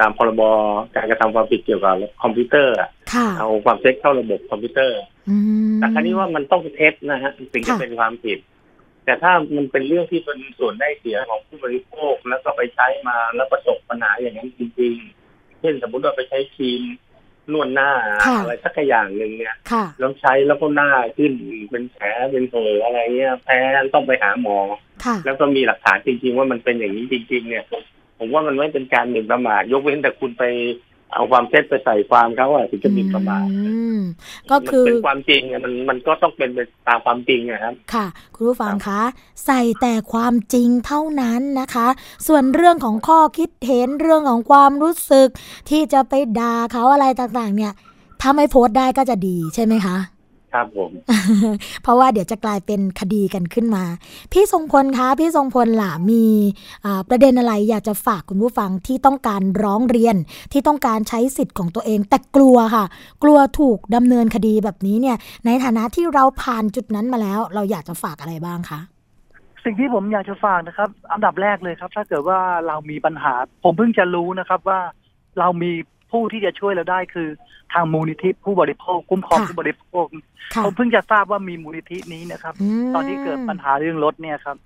[0.00, 0.42] ตามพรบ
[0.96, 2.76] การกระทำความผิดเกี่ยวกับคอมพิวเตอร์
[3.38, 5.00] เอาความเท็จเข้าระบบคอมพิวเตอร์
[5.76, 8.38] แต่คราวนี้ว่ามันต้องเท็จนะฮะถึงจะเป็นความผิด
[9.04, 16.82] แต่ถ้ามันเป็นเรื่องที่เป็นส่วนได้เสียของผู้บริโภคแล้วก็ไปใช้มาแล้วประสบปัญหาอย่างนั้นจริงๆ เช่นสมมติว่าไปใช้ครีม
[17.52, 17.90] นวดหน้า
[18.40, 19.54] อะไรสักอย่างหนึ่งเนี่ย
[19.98, 21.32] แล้วใช้แล้วก็หน้าขึ้น
[21.70, 23.58] เป็นแผลเป็นเผลออะไรเงี้ยแพ้
[23.94, 24.58] ต้องไปหาหมอ
[25.24, 27.64] แล้วก็มีหลักฐานจริง ๆ ว่ามันเป็นอย่างนี้จริง ๆ เนี่ย
[28.18, 30.44] ผมว่ามันไม่เป็นการหมิ่นประมาทยกเว้นแต่คุณไป
[31.12, 33.46] เอาความเท็จไปใส่ความเขาอะถึงจะมีประมาท
[34.50, 39.00] ก็คือเป็นความจริงอะมันมันก็ต้องเป็นไปตามความจริงนะครับ ค่ะ คุณผู้ฟังคะ
[39.46, 41.88] ใส่แต่ความจริงเท่านั้นนะคะ
[42.26, 45.28] ส่วนเรื่องของข้อคิดเห็นเรื่องของความรู้สึก
[45.70, 47.72] ที่จะไปด่าเขาอะไรต่างๆ เนี่ย
[48.20, 49.96] ถ้าไม่โพสต์ได้ก็จะดีใช่ไหมคะ
[50.52, 50.90] ครับผม
[51.82, 53.84] เพราะว่าเดี๋ยวจะกลายเป็นคดีกันขึ้นมา
[54.32, 56.24] พี่ทรงพลคะพี่ทรงพลล่ะมี
[57.08, 60.16] ประเด็นอะไรอยากจะฝากคุณผู้ฟังที่ต้องการร้องเรียน
[60.52, 62.84] ที่ต้องการใช้สิทธิ์ของตัวเอง แต่กลัวค่ะ
[63.22, 68.80] กลัวถูกดำเนินคดีแบบนี้เนี่ย ในฐานะที่เราผ่านจุดนั้นมาแล้ว เราอยากจะฝากอะไรบ้างคะ
[69.64, 73.34] สิ่งที่ผมอยากจะฝากนะครับ อันดับแรกเลยครับ ถ้าเกิดว่าเรามีปัญหา
[73.64, 74.80] ผมเพิ่งจะรู้นะครับว่า
[75.38, 75.72] เรามี
[76.10, 77.28] ผู้ที่จะช่วยเราได้คือ
[77.72, 80.04] ทางมูลนิธิผู้บริโภคคุ้มครองผู้บริโภค
[80.64, 82.54] ผมเพิ่งจะทราบว่ามีมูลนิธินี้นะครับ
[82.94, 84.56] ตอนที่เกิดปัญหาเรื่องรถเนี่ยครับ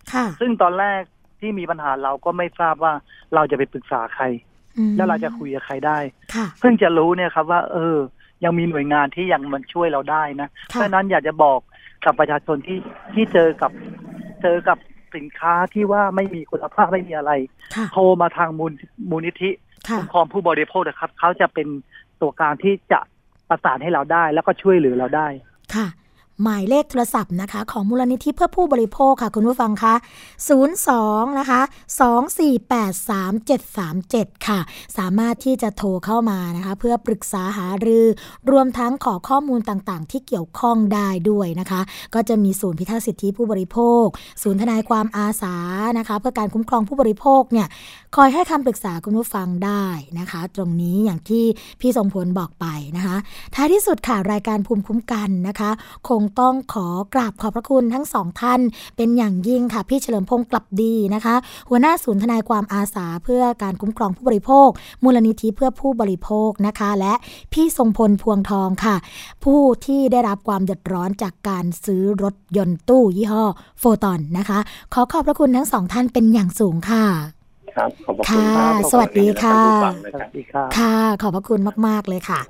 [0.40, 1.00] ซึ่งตอนแรก
[1.40, 2.92] ที่มีปัญหาเราก็ไม่ทราบว่า
[3.34, 4.24] เราจะไปปรึกษาใคร
[4.96, 5.98] แล้วเราจะคุยกับใครได้
[6.60, 7.98] เพิ่งจะรู้เนี่ยครับว่า เออ
[8.44, 11.60] ยังมีหน่วยงานที่ยังมันช่วยเราได้นะเพราะนั้นอยากจะบอก
[12.04, 12.78] กับประชาชนที่
[13.14, 13.70] ที่เจอกับ
[14.42, 14.78] เจอกับ
[15.16, 17.32] สินค้าที่ว่าไม่มีคุณภาพไม่มีอะไร
[17.92, 18.72] โทรมาทางมูล
[19.10, 19.50] มูลนิธิ
[19.98, 21.68] คุ้มครองผู้บริโภคนะครับเขาจะเป็น
[22.20, 23.00] ตัวกลางที่จะ
[23.48, 25.26] ประสานให้เราได้ แล้วก็ช่วยเหลือเราได้
[25.76, 25.86] ค่ะ
[26.42, 29.94] หมายเลขโทรศัพท์นะคะ ของมูลนิธิเพื่อผู้บริโภคค่ะ คุณผู้ฟังคะ
[30.66, 31.60] 02นะคะ
[33.42, 34.58] 2483737 ค่ะ
[34.98, 38.06] สามารถที่จะโทรเข้ามานะคะ เพื่อปรึกษาหารือ
[38.50, 41.80] รวมทั้งขอข้อมูลต่างๆ ที่เกี่ยวข้องได้ด้วยนะคะ
[42.14, 44.06] ก็จะมีศูนย์พิทักษ์สิทธิผู้บริโภค
[44.42, 45.56] ศูนย์ทนายความอาสา
[45.98, 47.68] นะคะ เพื่อการคุ้มครองผู้บริโภคเนี่ย
[48.16, 49.84] คอยให้คำปรึกษาคุณผู้ฟังได้
[50.18, 51.44] นะคะ ตรงนี้อย่างที่
[51.80, 53.16] พี่ทรงพลบอกไปนะคะ
[53.54, 55.70] ท้ายที่สุดค่ะรายการภูมิคุ้มกันนะคะ
[56.08, 58.60] คงต้องขอกราบขอบพระคุณทั้งสองท่าน
[58.96, 61.34] เป็นอย่างยิ่งค่ะ พี่เฉลิมพงศ์กลับดีนะคะ
[61.68, 64.68] หัวหน้าศูนย์ทนายความอาสาเพื่อการคุ้มครองผู้บริโภค
[65.02, 67.14] มูลนิธิเพื่อผู้บริโภคนะคะ และ
[67.52, 68.96] พี่ทรงพลพวงทองค่ะ
[69.44, 73.44] ผู้ที่ได้รับความเดือดร้อนจากการซื้อรถยนต์ตู้ยี่ห้อ
[73.80, 74.58] โฟตอนนะคะ
[74.94, 77.41] ขอขอบพระคุณทั้งสองท่านเป็นอย่างสูงค่ะ
[77.76, 78.24] ครับ ขอบคุณ
[78.56, 79.60] ค่ะ สวัสดีค่ะ
[80.14, 82.40] สวัสดีค่ะ ค่ะ ขอบพระคุณมาก ๆ เลยค่ะ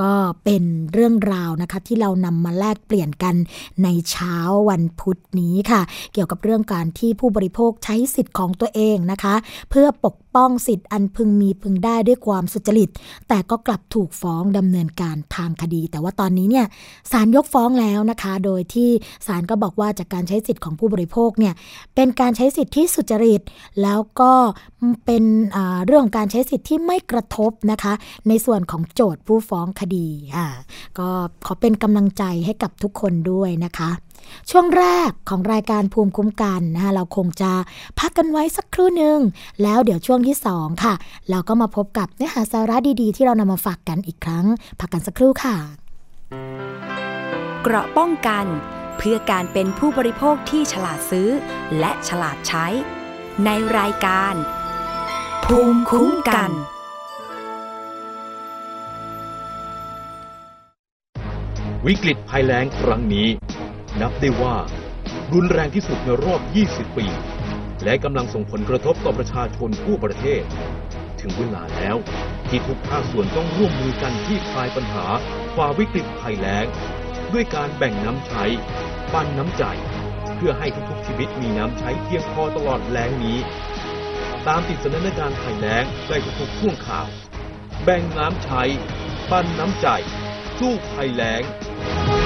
[0.00, 0.12] ก็
[0.44, 0.62] เป็น
[0.92, 3.34] เรื่องราวนะคะ ที่เรานำมาแลกเปลี่ยนกัน
[3.82, 4.36] ในเช้า
[4.70, 5.80] วันพุธนี้ค่ะ
[6.12, 9.34] เกี่ยวกับเรื่องการที่ผู้บริโภคใช้สิทธิ์ของตัวเองนะคะ
[9.70, 12.90] เพื่อปก ป้องสิทธิ์อันพึงมีพึงได้ด้วยความสุจริต
[13.28, 16.66] แต่ก็กลับถูกฟ้องดำเนินการทางคดี แต่ว่าตอนนี้เนี่ย
[17.12, 18.90] ศาลยกฟ้องแล้วนะคะ โดยที่
[19.26, 21.54] ศาลก็บอกว่าจากการใช้สิทธิ์ของผู้บริโภคเนี่ย
[21.94, 23.40] เป็นการใช้สิทธิ์ที่สุจริต
[23.82, 24.32] แล้วก็
[25.06, 25.24] เป็น
[25.86, 27.92] เรื่องการใช้สิทธิ์ที่ไม่กระทบนะคะ
[28.28, 30.46] ในส่วนของโจทย์ผู้ฟ้องคดีอ่า
[30.98, 31.08] ก็
[31.46, 33.90] ขอเป็นกำลังใจให้กับทุกคนด้วยนะคะ
[34.50, 37.52] ช่วงแรกของรายการภูมิคุ้มกันนะคะเราคงจะ
[37.98, 39.18] พักกันไว้สักครู่หนึ่ง
[39.62, 40.94] แล้วเดี๋ยวช่วงที่สองค่ะ
[41.30, 44.46] เราก็มาพบกับเนื้อหาสาระดีๆ ที่เรานำมาฝากกันอีกครั้ง
[44.80, 45.56] พักกันสักครู่ค่ะ
[47.62, 48.46] เกราะป้องกัน
[48.96, 51.28] เพื่อการเป็นผู้บริโภคที่ฉลาดซื้อ
[51.78, 52.66] และฉลาดใช้
[53.44, 54.34] ในรายการ
[55.44, 56.50] ภูมิคุ้มกัน
[61.86, 63.28] วิกฤตภัยแล้งครั้งนี้
[64.00, 64.56] นับได้ว่า
[65.32, 67.06] รุนแรงที่สุดในรอบ 20 ปี
[67.84, 70.42] และกำลังส่งผลกระทบต่อประชาชนทั่วประเทศ
[71.20, 71.96] ถึงเวลาแล้ว
[72.48, 75.06] ที่ทุกภาคส่วนต้องร่วมมือกันที่คลายปัญหา
[75.56, 76.66] ฝ่าวิกฤตภัยแล้ง
[77.32, 78.44] ด้วยการแบ่งน้ำใช้
[79.12, 79.64] ปันน้ำใจ
[80.36, 83.38] เพื่อให้ทุกๆชีวิตมีน้ำใช้เพียงพอตลอดแล้งนี้
[84.46, 87.06] ตามติดสถานการณ์ภัยแล้งได้ทุกช่วงข่าว
[87.84, 88.62] แบ่งน้ำใช้
[89.30, 89.88] ปันน้ำใจ
[90.58, 92.25] สู้ภัยแล้ง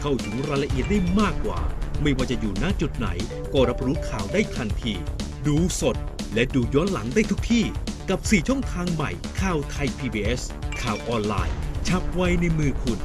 [0.00, 1.60] เข้าถึงรายละเอียดได้มากกว่า
[2.02, 3.08] ไม่ว่าจะอยู่ณจุดไหน
[3.52, 4.94] ก็รับรู้ข่าวได้ทันที
[5.46, 5.96] ดูสด
[6.34, 7.64] และดูย้อนหลังได้ทุกที่
[8.10, 10.42] กับ 4 ช่องทางใหม่ข่าวไทย PBS
[10.82, 11.56] ข่าวออนไลน์
[11.88, 12.98] ชับไว้ในมือคุณ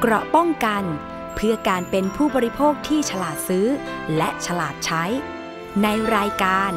[0.00, 0.84] เกราะป้องกัน
[1.34, 3.66] เพื่อการเป็นผู้บริโภคที่ฉลาดซื้อ
[4.16, 5.04] และฉลาดใช้
[5.82, 6.72] ในรายการ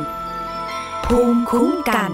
[1.05, 2.11] ภูมิคุ้มกัน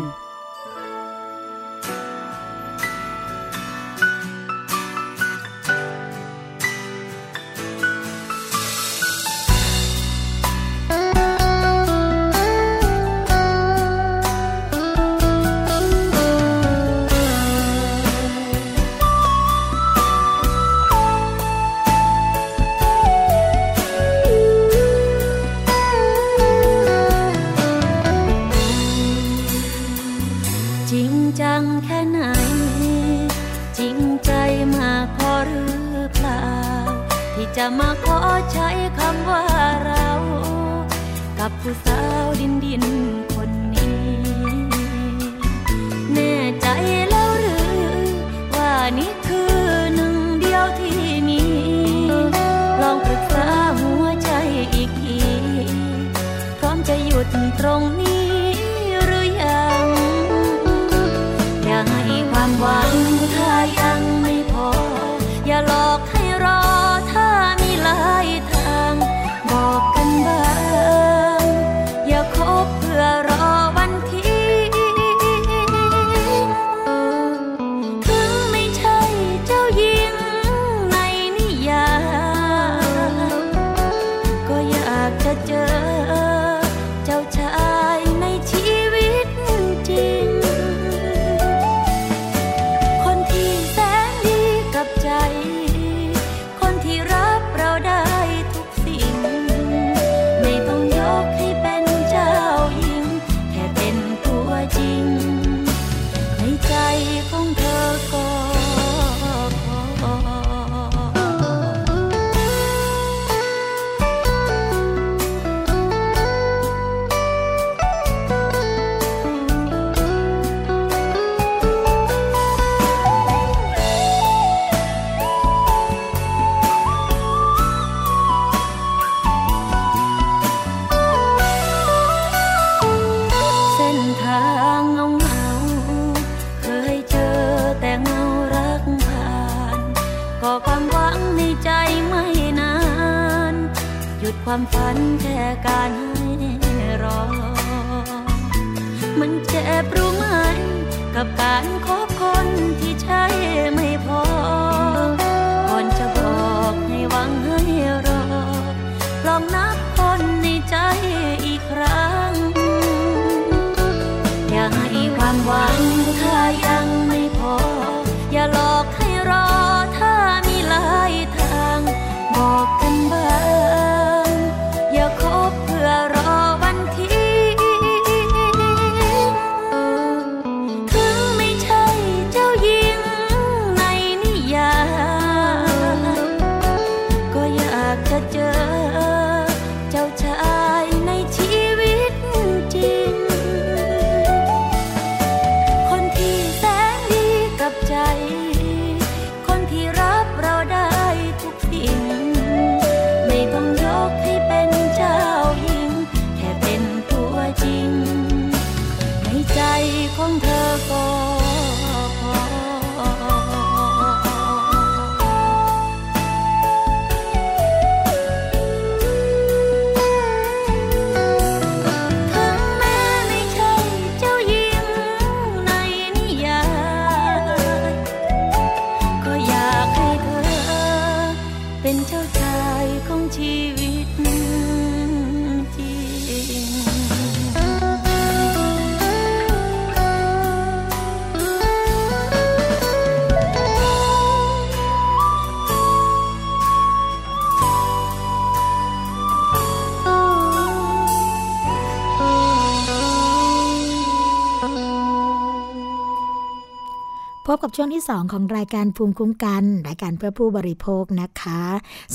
[257.83, 261.61] ช่วงที่ 2 ของรายการภูมิคุ้มกัน รายการเพื่อผู้บริโภคนะคะ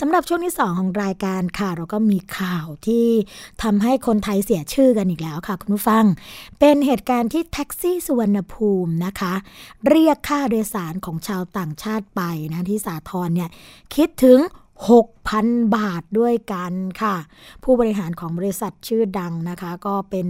[0.01, 3.09] สำหรับช่วงที่ 2 ของรายการค่ะ เราก็มีข่าวที่
[3.63, 6.05] ทำให้คนไทยเสียชื่อกันอีกแล้วค่ะ คุณผู้ฟัง
[6.61, 9.35] เป็นเหตุการณ์ที่แท็กซี่สุวรรณภูมินะคะ
[9.89, 13.51] เรียกค่าโดยสารของชาวต่างชาติไปนะที่สาทรเนี่ย
[13.95, 14.39] คิดถึง
[14.85, 17.17] 6,000 บาทด้วยกันค่ะ
[17.65, 20.29] ผู้บริหารของบริษัทชื่อดังนะคะ ก็เป็น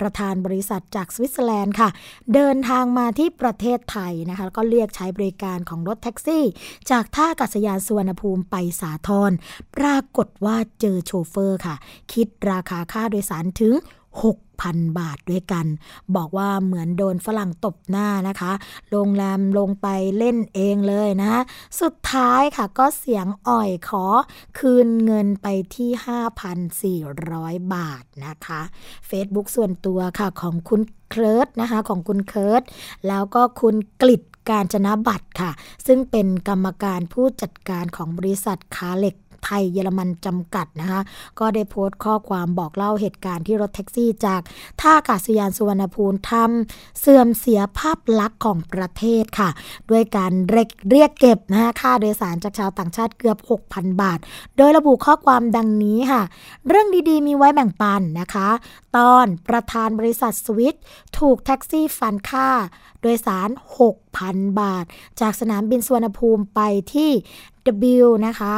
[0.00, 1.88] ประธานบริษัทจากสวิตเซอร์แลนด์ค่ะ
[2.34, 6.44] เดินทางมาที่ประเทศไทยนะคะแล้วก็เรียกใช้บริการของรถแท็กซี่
[6.90, 9.30] จากท่าอากาศยานสุวรรณภูมิไปสาทร
[9.76, 11.74] ปรากฏว่าเจอโชเฟอร์ค่ะ
[12.12, 13.74] คิดราคาค่าโดยสารถึง
[14.22, 15.66] 6,000 บาทด้วยกัน
[16.16, 18.52] บอกว่าเหมือนโดนฝรั่งตบหน้านะคะ
[18.90, 19.86] โรงแรมลงไป
[20.18, 21.42] เล่นเองเลยนะ
[21.80, 24.04] สุดท้ายค่ะก็เสียงอ่อยขอ
[24.58, 25.90] คืนเงินไปที่
[27.06, 28.60] 5,400 บาทนะคะ
[29.10, 32.62] Facebook ส่วนตัวค่ะของคุณเคิร์ดนะคะของคุณเคิร์ด
[33.08, 35.50] แล้วก็คุณกลิดการจนะบัตรค่ะ
[35.86, 41.00] ซึ่งเป็นกรรมการผู้จัดการของบริษัทคาเหล็ก ไทยเยอรมันจำกัดนะคะ
[41.38, 44.40] ก็ได้โพสต์ข้อความบอกเล่าเหตุการณ์ที่รถแท็กซี่จาก
[44.80, 49.50] ท่าอากาศยานสุวรรณภูมิทำเสื่อมเสียภาพลักษณ์ของประเทศค่ะ
[49.90, 53.38] ด้วยการเรียกเรียกเก็บนะคะค่าโดยสารจากชาวต่างชาติเกือบ
[53.70, 54.18] 6,000 บาท
[54.56, 56.22] โดยระบุข้อความดังนี้ค่ะ
[56.68, 58.48] เรื่องดีๆ มีไว้แบ่งปันนะคะ
[58.96, 60.76] ตอนประธานบริษัทสวิต
[61.18, 62.48] ถูกแท็กซี่ฟันค่า
[63.02, 63.48] โดยสาร
[64.04, 64.84] 6,000 บาท
[65.20, 66.60] จากสนามบินสุวรรณภูมิไป
[66.94, 67.10] ที่
[68.04, 68.54] W นะคะ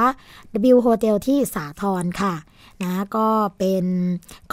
[0.75, 2.35] W Hotel ที่สาทรค่ะ
[2.83, 3.85] นะก็เป็น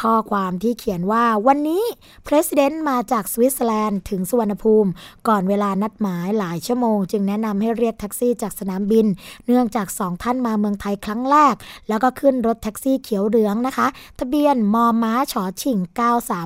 [0.01, 1.83] ข้อความที่เขียนว่าวันนี้
[2.27, 4.89] President มาจากสวิตเซอร์แลนด์ถึงสุวรรณภูมิ
[5.27, 9.05] ก่อนเวลานัดหมายหลายชั่วโมง จึงแนะนำให้เรียกแท็กซี่จากสนามบิน
[9.45, 11.55] เนื่องจากสองท่านมาเมืองไทยครั้งแรก
[11.89, 13.87] แล้วก็ขึ้นรถแท็กซี่เขียวเหลืองนะคะ
[14.19, 15.79] ทะเบียนมอม้าฉอฉิ่ง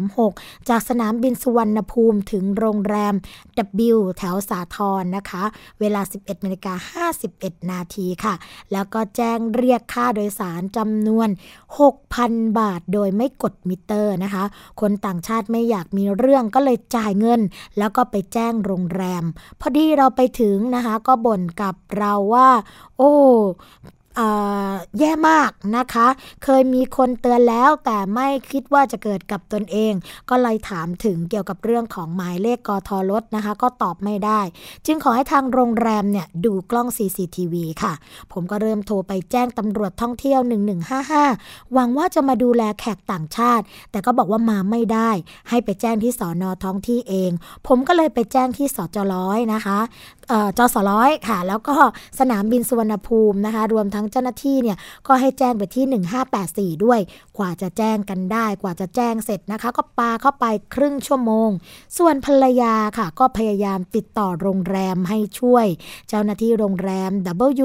[0.02, 3.14] 936 จากสนามบินสุวรรณภูมิถึงโรงแรม
[3.94, 5.44] W แถวสาทรนะคะ
[5.80, 6.74] เวลา 11นาฬิกา
[7.22, 8.34] 51 นาทีค่ะ
[8.72, 11.30] แล้วก็แจ้งเรียกค่าโดยสารจำนวน
[11.78, 14.44] 6,000 บาทโดยไม่กดมิเตอร์นะคะ
[14.82, 17.42] คนต่างชาติไม่อยากมีเรื่องก็เลยจ่ายเงิน
[17.78, 19.24] แล้วก็ไปแจ้งโรงแรม
[19.60, 22.50] พอดีเราไปถึงนะคะ ก็บ่นกับเราว่า
[22.98, 23.14] โอ้
[25.00, 26.08] แย่มากนะคะ
[26.44, 29.94] เคยมีคนเตือนแล้วแต่ไม่คิดว่าจะเกิดกับตนเอง
[30.30, 34.42] ก็เลยถามถึงเกี่ยวกับเรื่องของหมายเลขกทรถนะคะ ก็ตอบไม่ได้
[34.86, 37.94] จึงขอให้ทางโรงแรมเนี่ยดูกล้อง CCTV ค่ะ
[38.34, 40.40] ผมก็เริ่มโทรไปแจ้งตำรวจท่องเที่ยว
[41.06, 45.10] 1155 หวังว่าจะมาดูแลแขกต่างชาติ แต่ก็บอกว่ามาไม่ได้
[45.50, 47.32] ให้ไปแจ้งที่สอนอท้องที่เอง
[47.68, 49.80] ผมก็เลยไปแจ้งที่สจร้อยนะคะ
[50.58, 51.76] จสร้อยค่ะ แล้วก็
[52.20, 55.86] สนามบินสุวรรณภูมินะคะ รวมทั้งเจ้าหน้าที่เนี่ยก็ให้แจ้งไปที่
[56.76, 57.00] 1584 ด้วย
[57.38, 61.50] กว่าจะแจ้งกันได้ กว่าจะแจ้งเสร็จนะคะ ก็ปาเข้าไปครึ่งชั่วโมง
[61.98, 65.66] ส่วนภรรยาค่ะ ก็พยายามติดต่อโรงแรมให้ช่วย
[66.10, 67.12] เจ้าหน้าที่โรงแรม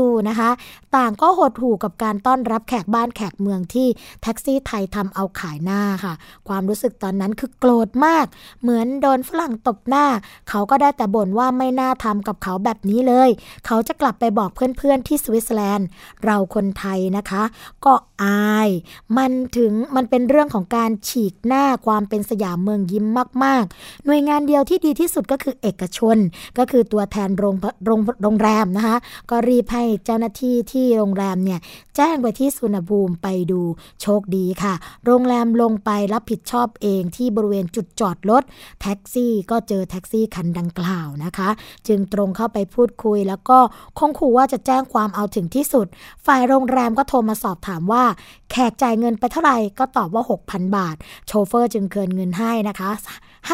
[0.03, 0.51] W นะคะ
[0.97, 3.89] ต่างก็หดหู่กับการต้อนรับแขกบ้านแขกเมืองที่
[4.23, 6.15] แท็กซี่ไทยทำเอาขายหน้าค่ะ
[6.49, 8.27] ความรู้สึกตอนนั้นคือโกรธมาก
[8.63, 10.07] เหมือนโดนฝรั่งตบหน้า
[10.49, 13.31] เขาก็ได้แต่บ่นว่าไม่น่าทำกับเขาแบบนี้เลย
[13.67, 15.87] เขาจะกลับไปบอกเพื่อนๆที่สวิตเซอร์แลนด์
[16.25, 17.43] เราคนไทยนะคะ
[17.85, 17.93] ก็
[18.23, 18.69] อาย
[19.17, 23.07] มันถึงมันเป็นเรื่องของการฉีกหน้าความเป็นสยามเมืองยิ้ม
[23.45, 26.17] มาก ๆ หน่วยงานเดียวที่ดีที่สุดก็คือเอกชน
[26.59, 28.97] ก็คือตัวแทนโรงโรงโรงแรมนะคะ
[29.31, 31.61] ก็รีบให้เจ้าหน้าที่ที่โรงแรมเนี่ย
[31.97, 33.61] แจ้งไปที่สุวรรณภูมิไปดู
[34.03, 38.43] โชคดีค่ะ โรงแรมลงไปรับผิดชอบเองที่บริเวณจุดจอดรถ
[38.81, 41.49] แท็กซี่ก็เจอแท็กซี่คันดังกล่าวนะคะ
[41.89, 43.59] จึงตรงเข้าไปพูดคุยแล้วก็
[43.99, 45.87] คงขู่ว่าจะแจ้งความเอาถึงที่สุด
[46.27, 48.05] ฝ่ายโรงแรมก็โทรมาสอบถามว่า
[48.51, 52.91] แขกจ่ายเงินไปเท่าไหร่ก็ตอบว่า 6,000 บาท โชเฟอร์จึงคืนเงินให้นะคะ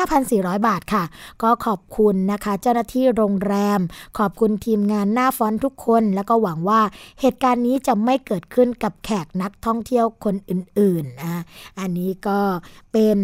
[0.00, 1.04] 5,400 บาทค่ะ
[1.42, 3.80] ก็ขอบคุณนะคะ เจ้าหน้าที่โรงแรม
[4.18, 6.80] ขอบคุณทีมงานหน้าฟอนทุกคน แล้วก็หวังว่า
[7.20, 11.42] เหตุการณ์นี้จะไม่เกิดขึ้นกับแขกนักท่องเที่ยวคนอื่นๆนะ
[11.80, 12.40] อันนี้ก็
[12.92, 13.18] เป็น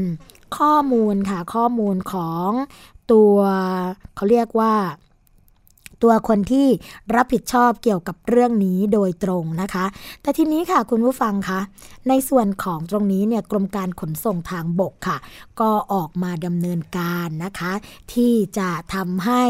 [0.59, 2.50] ข้อมูลค่ะ ข้อมูลของ
[3.12, 3.37] ตัว
[4.16, 4.74] เขาเรียกว่า
[6.02, 6.68] ตัวคนที่
[7.14, 9.87] รับผิดชอบเกี่ยวกับเรื่องนี้โดยตรงนะคะ
[10.22, 11.61] แต่ทีนี้ค่ะคุณผู้ฟังคะ
[12.09, 15.18] ในส่วนของตรงนี้เนี่ยกรมการขนส่งทางบกค่ะ
[15.61, 17.72] ก็ออกมาดำเนินการนะคะ
[18.14, 19.42] ที่จะทำให้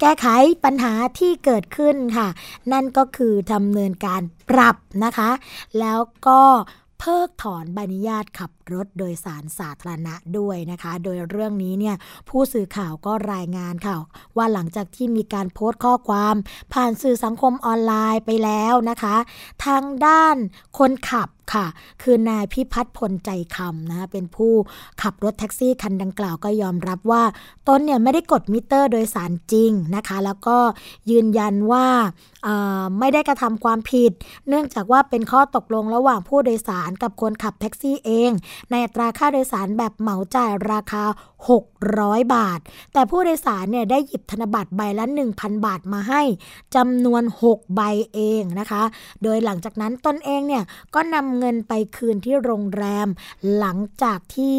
[0.00, 0.26] แก้ไข
[0.64, 2.28] ปัญหาที่เกิดขึ้นค่ะ
[2.72, 5.30] นั่นก็คือดำเนินการปรับนะคะ
[5.78, 6.40] แล้วก็
[6.98, 11.96] เพิกถอนใบอนุญาตขับรถโดยสารสาธารณะด้วยนะคะ โดยเรื่องนี้เนี่ย
[12.28, 13.96] ผู้สื่อข่าวก็รายงานค่ะ
[14.36, 16.34] ว่าหลังจากที่มีการโพสต์ข้อความ
[16.72, 19.16] ผ่านสื่อสังคมออนไลน์ไปแล้วนะคะ
[19.64, 20.36] ทางด้าน
[20.78, 21.66] คนขับ ค่ะ
[22.02, 24.52] คือนายพิพัฒน์พลใจคำนะคะเป็นผู้
[25.02, 27.22] ขับรถแท็กซี่คันดังกล่าวก็ยอมรับว่า
[27.68, 30.56] ตนเนี่ยไม่ได้กดมิเตอร์โดยสารจริงนะคะ แล้วก็
[31.10, 31.86] ยืนยันว่า
[32.98, 34.12] ไม่ได้กระทำความผิด
[34.48, 38.30] เนื่องจากว่าเป็นข้อตกลงระหว่างผู้โดยสารกับคนขับแท็กซี่เอง
[38.70, 41.04] ในอัตราค่าโดยสารแบบเหมาจ่ายราคา
[41.68, 42.60] 600 บาท
[42.92, 45.04] แต่ผู้โดยสารเนี่ยได้หยิบธนบัตรใบละ
[45.36, 46.22] 1,000 บาทมาให้
[46.76, 47.80] จำนวน 6 ใบ
[48.14, 48.82] เองนะคะ
[49.22, 53.08] โดยหลังจากนั้นตนเองเนี่ยก็นำเงินไปคืนที่โรงแรม
[53.58, 54.58] หลังจากที่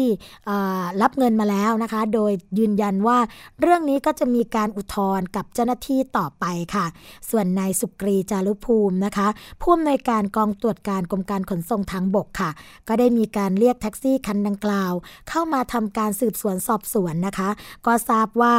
[1.02, 3.18] รับเงินมาแล้วนะคะ โดยยืนยันว่า
[3.60, 6.86] เรื่องนี้ก็จะมีการอุทธรณ์กับเจ้าหน้าที่ต่อไปค่ะ
[7.30, 9.28] ส่วนนายสุกรีจารุภูมินะคะ
[9.60, 12.50] ผู้อำนวยการกองตรวจการกรมการขนส่งทางบกค่ะ
[12.88, 14.92] ก็ได้มีการเรียกแท็กซี่คันดังกล่าว
[15.28, 17.48] เข้ามาทำการสืบสวนสอบสวนนะคะ
[17.86, 18.54] ก็ทราบว่า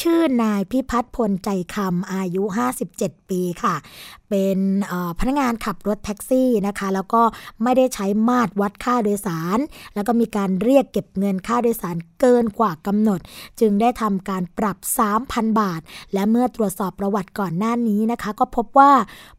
[0.00, 2.42] ชื่อนายพิพัฒน์พลใจคำอายุ
[2.86, 3.74] 57 ปีค่ะ
[4.30, 4.58] เป็น
[5.18, 7.22] พนักงานขับรถแท็กซี่นะคะ แล้วก็
[7.62, 9.58] ไม่ได้ใช้มาตรวัดค่าโดยสาร
[9.94, 13.20] แล้วก็มีการเรียกเก็บเงินค่าโดยสารเกินกว่ากำหนด
[13.60, 14.78] จึงได้ทำการปรับ
[15.18, 15.80] 3,000 บาท
[16.12, 18.92] และเมื่อตรวจสอบประวัติก่อนหน้านี้นะคะ ก็พบว่า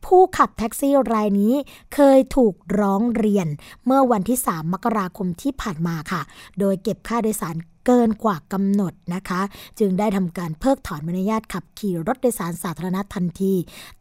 [0.05, 1.53] ผู้ขับแท็กซี่รายนี้
[1.93, 3.47] เคยถูกร้องเรียน
[3.85, 6.21] เมื่อวันที่ 3 มกราคมที่ผ่านมาค่ะ
[6.59, 9.41] โดยเก็บค่าโดยสาร เกินกว่ากำหนดนะคะ
[9.79, 13.53] จึงได้ทำการเพิกถอนใบอนุญาตขับขี่รถโดยสารสาธารณะทันที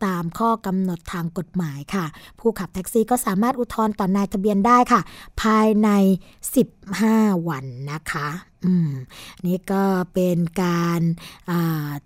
[0.05, 2.05] ตามข้อกำหนดทางกฎหมายค่ะ
[2.39, 5.01] ผู้ขับแท็กซี่ก็สามารถอุทธรณ์ต่อนายทะเบียนได้ค่ะ
[5.43, 5.89] ภายใน
[6.69, 8.91] 15 วันนะคะ อืม
[9.47, 9.85] นี่ก็
[10.15, 11.01] เป็นการ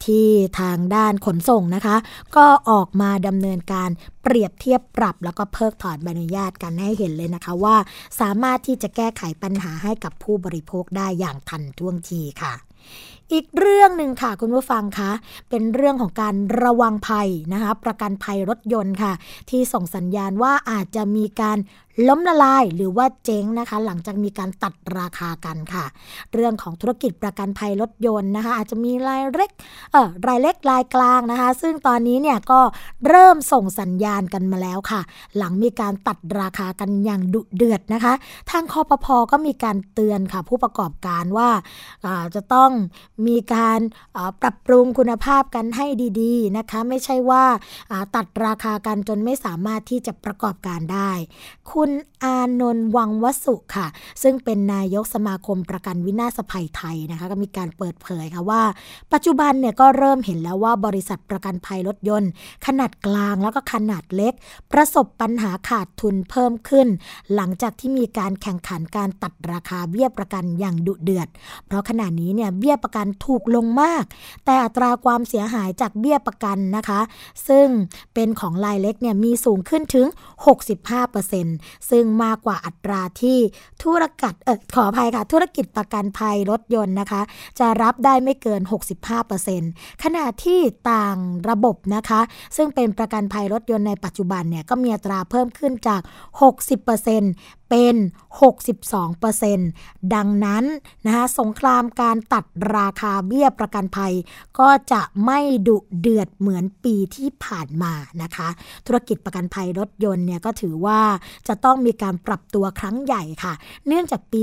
[0.04, 0.28] ที่
[0.60, 1.96] ทางด้านขนส่งนะคะ
[2.36, 3.90] ก็ออกมาดำเนินการ
[4.22, 7.76] เปรียบเทียบปรับ แล้วก็เพิกถอนใบอนุญาตกันให้เห็นเลยนะคะว่า
[8.20, 12.54] สามารถที่จะแก้ไขปัญหาให้กับผู้บริโภคได้อย่างทันท่วงทีค่ะ
[13.32, 15.10] อีกเรื่องหนึ่งค่ะคุณผู้ฟังคะ
[15.50, 19.12] เป็นเรื่องของการระวังภัยนะคะประกันภัยรถยนต์ค่ะ
[19.50, 21.58] ที่ส่งสัญญาณว่าอาจจะมีการ
[22.08, 25.84] ล้มละลายหรือว่าเจ๊งนะคะ หลังจากมีการตัดราคากันค่ะ
[26.32, 29.50] เรื่องของธุรกิจประกันภัยรถยนต์นะคะ อาจจะมีรายเล็ก
[29.92, 32.60] เออรายเล็กรายกลางนะคะ ซึ่งตอนนี้เนี่ยก็
[33.08, 35.00] เริ่มส่งสัญญาณกันมาแล้วค่ะ
[35.36, 38.14] หลังมีการตัดราคากันอย่างดุเดือดนะคะ
[38.50, 41.48] ทางคอปพอก็มีการเตือนค่ะ ผู้ประกอบการว่า
[42.34, 42.70] จะต้อง
[43.26, 43.80] มีการ
[44.42, 45.86] ปรับปรุงคุณภาพกันให้
[46.20, 47.44] ดีๆนะคะ ไม่ใช่ว่า
[48.14, 51.10] ตัดราคากันจนไม่สามารถที่จะประกอบการได้
[51.72, 51.90] คุณ
[52.24, 53.86] อานนท์วังวสุค่ะ
[54.22, 58.62] ซึ่งเป็นนายกสมาคมประกันวินาศภัยไทยนะคะก็มีการเปิดเผยค่ะว่า
[59.12, 62.30] ปัจจุบันเนี่ยก็เริ่มเห็นแล้วว่าบริษัทประกันภัยรถยนต์
[62.66, 64.32] ขนาดกลางแล้วก็ขนาดเล็ก
[64.72, 66.88] ประสบปัญหาขาดทุนเพิ่มขึ้น
[67.34, 71.28] หลังจากที่มีการแข่งขันการตัดราคาเบี้ยประกันอย่างดุเดือด
[71.66, 74.04] เพราะขณะนี้เนี่ยเบี้ยประกันถูกลงมาก
[74.44, 77.00] แต่อัตราความเสียหายจากเบี้ยประกันนะคะ
[77.48, 77.66] ซึ่ง
[78.14, 80.06] เป็นของรายเล็กเนี่ยมีสูงขึ้นถึง
[81.16, 83.38] 65%ซึ่งมากกว่าอัตราที่
[83.82, 87.20] ธุรกิจเออขออภัยค่ะ ธุรกิจประกันภัยรถยนต์นะคะ
[87.58, 88.60] จะรับได้ไม่เกิน
[89.32, 91.16] 65%ขณะที่ต่าง
[91.50, 92.20] ระบบนะคะ
[92.56, 96.00] ซึ่งเป็นประกันภัยรถยนต์ในปัจจุบันเนี่ยก็มีอัตราเพิ่มขึ้นจาก
[96.66, 97.94] 60%เป็น
[98.84, 100.64] 62%ดังนั้น
[101.06, 102.44] นะคะสงครามการตัด
[102.76, 104.14] ราคาเบี้ยประกันภัย
[104.58, 105.38] ก็จะไม่
[105.68, 107.92] ดุเดือดเหมือนปีที่ผ่านมา
[108.22, 108.48] นะคะ
[108.86, 111.00] ธุรกิจประกันภัยรถยนต์เนี่ยก็ถือว่า
[111.48, 113.54] จะต้องมีการปรับตัวครั้งใหญ่ค่ะ
[113.86, 114.40] เนื่องจากปี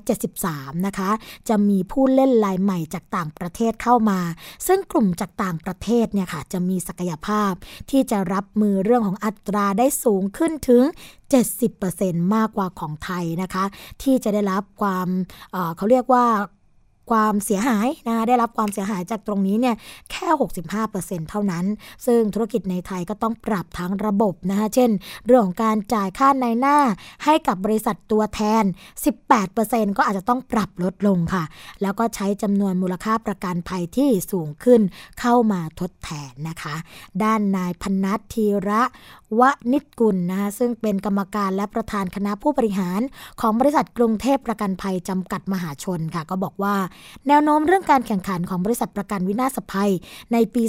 [0.00, 1.10] 2573 นะคะ
[1.48, 4.20] จะมีผู้เล่นรายใหม่จากต่างประเทศเข้ามา
[4.66, 7.52] ซึ่งกลุ่มจากต่างประเทศเนี่ยค่ะจะมีศักยภาพ
[7.90, 10.84] ที่จะรับมือเรื่องของอัตราได้สูงขึ้นถึง
[11.62, 13.64] 70%มากกว่าของไทยนะคะ
[14.02, 15.08] ที่จะได้รับความ
[15.52, 16.26] เเขาเรียกว่า
[17.16, 19.76] ความเสียหายนะได้รับความเสียหายจากตรงนี้เนี่ย
[20.10, 20.28] แค่
[20.80, 21.64] 65%เท่านั้น
[22.06, 24.90] ซึ่งธุรกิจในไทยก็ต้องปรับทั้งระบบนะคะเช่น
[25.26, 26.78] เรื่องของการจ่ายค่าในหน้า
[27.24, 28.64] ให้กับบริษัทตัวแทน
[29.30, 31.44] 18%ก็อาจจะต้องปรับลดลงค่ะ
[31.82, 34.80] แล้วก็ใช้จำนวนมูลค่าประกันภัยที่สูงขึ้น
[35.20, 36.74] เข้ามาทดแทนนะคะ
[37.22, 38.82] ด้านนายพนัทธีระ
[39.40, 43.00] วนิตกุลนะคะซึ่งเป็นกรรมการและประธานคณะผู้บริหาร
[43.40, 46.74] ของบริษัทกรุงเทพประกันภัยจำกัดมหาชนค่ะ ก็บอกว่า
[47.28, 49.92] แนวโน้มเรื่องการแข่งขันของบริษัทประกันวินาศภัย
[50.32, 50.62] ในปี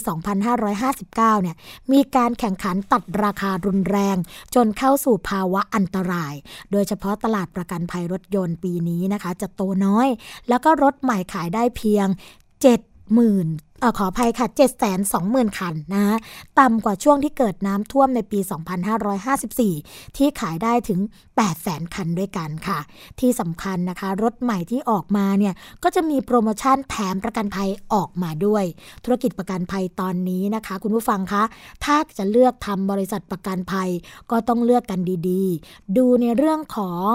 [0.48, 1.56] 2559 เนี่ย
[1.92, 4.18] มีการแข่งขันตัดราคารุนแรง
[4.56, 6.34] จนเข้าสู่ภาวะอันตราย
[6.72, 10.08] โดยเฉพาะตลาดประกันภัยรถยนต์ปีนี้นะคะ จะโตน้อย
[10.50, 12.08] แล้วก็รถใหม่ขายได้เพียง
[12.72, 14.68] 70,000 อขออภัยค่ะ 7 2 0
[15.14, 16.18] 0 0 0 คันนะ
[16.60, 18.40] ต่ำกว่าช่วงที่เกิดน้ำท่วมในปี
[19.68, 22.80] 2554 ที่ขายได้ถึง8 0 0 0 0 คันด้วยกันค่ะ
[23.20, 25.54] ที่สำคัญนะคะ รถใหม่ที่ออกมาเนี่ย
[25.84, 28.64] ก็จะมีโปรโมชั่นแถมประกันภัยออกมาด้วย
[29.04, 31.44] ธุรกิจประกันภัยตอนนี้นะคะ คุณผู้ฟังคะ
[31.84, 33.90] ถ้าจะเลือกทำบริษัทประกันภัย
[34.32, 37.14] ก็ต้องเลือกกันดีๆ ดูในเรื่องของ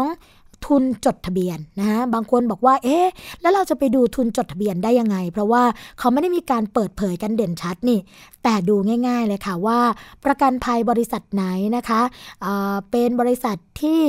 [0.67, 3.07] ทุนจดทะเบียนนะฮะบางคนบอกว่า เอ๊ะ
[3.41, 5.63] แล้วเราจะไปดูทุนจดทะเบียนได้ยังไง เพราะว่า
[5.99, 7.99] เขาไม่ได้มีการเปิดเผยกันเด่นชัดนี่
[8.43, 8.77] แต่ดู
[9.09, 9.81] ง่าย ๆเลยค่ะว่า
[10.25, 11.45] ประกันภัยบริษัทไหน
[11.77, 12.01] นะคะ
[12.43, 14.03] เเป็นบริษัทที่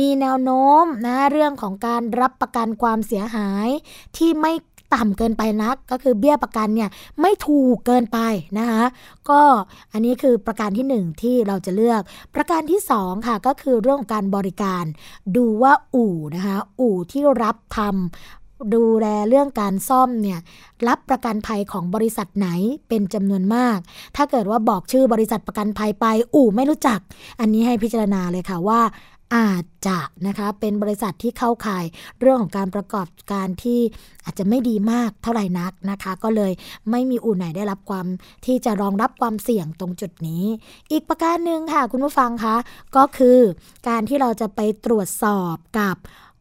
[0.00, 3.68] มีแนวโน้มนะเรื่องของการรับประกันความเสียหาย
[4.16, 4.52] ที่ไม่
[4.94, 6.90] ต่ำเกินไปนัก ก็คือเบี้ยประกันเนี่ย
[7.20, 8.18] ไม่ถูกเกินไป
[8.58, 8.84] นะคะ
[9.30, 9.40] ก็
[9.92, 12.00] อันนี้คือประการที่ 1 ที่เราจะเลือก
[12.34, 14.84] ประการที่ 2 ค่ะก็คือเรื่องของการบริการ
[15.36, 20.38] ดูว่าอู่นะคะอู่ที่รับทำดูแลเรื่องการซ่อมเนี่ย
[20.88, 22.48] รับประกันภัยของบริษัทไหน
[22.88, 23.78] เป็นจำนวนมาก
[24.16, 27.00] ถ้าเกิดว่าบอกชื่อบริษัทประกันภัยไป อู่ไม่รู้จัก
[27.40, 28.80] อันนี้ให้พิจารณาเลยค่ะว่า
[29.34, 31.84] อาจจะนะคะเป็นบริษัทที่เข้าข่าย
[32.20, 33.80] เรื่องของการประกอบการที่
[34.24, 36.52] อาจจะไม่ดีมากเท่าไหร่นักนะคะ ก็เลย
[36.90, 38.06] ไม่มีอู่ไหนได้รับความ
[38.46, 40.44] ที่จะรองรับความเสี่ยงตรงจุดนี้
[40.92, 42.56] อีกประการหนึ่งค่ะคุณผู้ฟังคะ
[42.96, 43.38] ก็คือ
[43.88, 45.96] การที่เราจะไปตรวจสอบกับ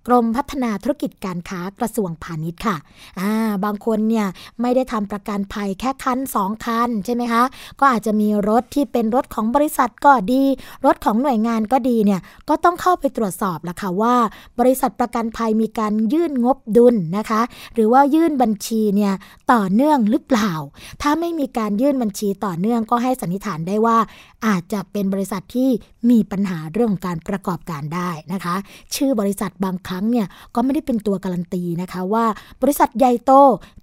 [0.07, 2.77] กรมพัฒนาธุรกิจการค้ากระทรวงพาณิชย์ค่ะ
[3.19, 3.31] อ่า
[3.65, 4.27] บางคนเนี่ย
[4.61, 7.43] ไม่ได้ทำประกันภัยแค่คันสองคันใช่ไหมคะ
[7.79, 10.43] ก็อาจจะมีรถที่เป็นรถของบริษัทก็ดี
[10.85, 14.15] รถของหน่วยงานก็ดีเนี่ยก็ต้องเข้าไปตรวจสอบล้วค่ะว่า
[14.59, 17.41] บริษัทประกันภัยมีการยื่นงบดุลนะคะ
[17.73, 19.13] หรือว่ายื่นบัญชีเนี่ย
[19.53, 20.51] ต่อเนื่องหรือเปล่า
[21.01, 23.97] ถ้าไม่มีการยื่นบัญชีต่อเนื่องก็ให้สันนิษฐานได้ว่า
[24.47, 25.69] อาจจะเป็นบริษัทที่
[26.09, 28.55] มีปัญหาเรื่องของการประกอบการได้นะคะ
[28.95, 32.25] ชื่อบริษัทบางครั้งเนี่ยก็ไม่ได้เป็นตัวการันตีนะคะว่า
[32.61, 33.31] บริษัทใหญ่โต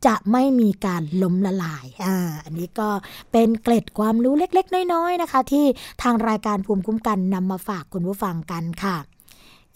[0.06, 2.88] จะไม่มีการล้มละลายอ่าอันนี้ก็
[3.32, 5.66] เป็นเกร็ดความรู้เล็กๆ น้อยๆนะคะ ที่
[6.02, 8.96] ทางรายการภูมิคุ้มกันนำมาฝากคุณผู้ฟังกันค่ะ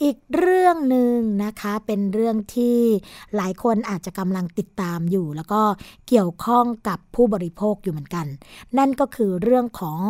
[0.03, 2.79] อีกเรื่องหนึ่งนะคะเป็นเรื่องที่
[3.37, 5.63] หลายคนอาจจะกำลังติดตามอยู่ แล้วก็
[6.09, 8.27] เกี่ยวข้องกับผู้บริโภคอยู่เหมือนกัน
[8.79, 10.01] นั่นก็คือเรื่องของ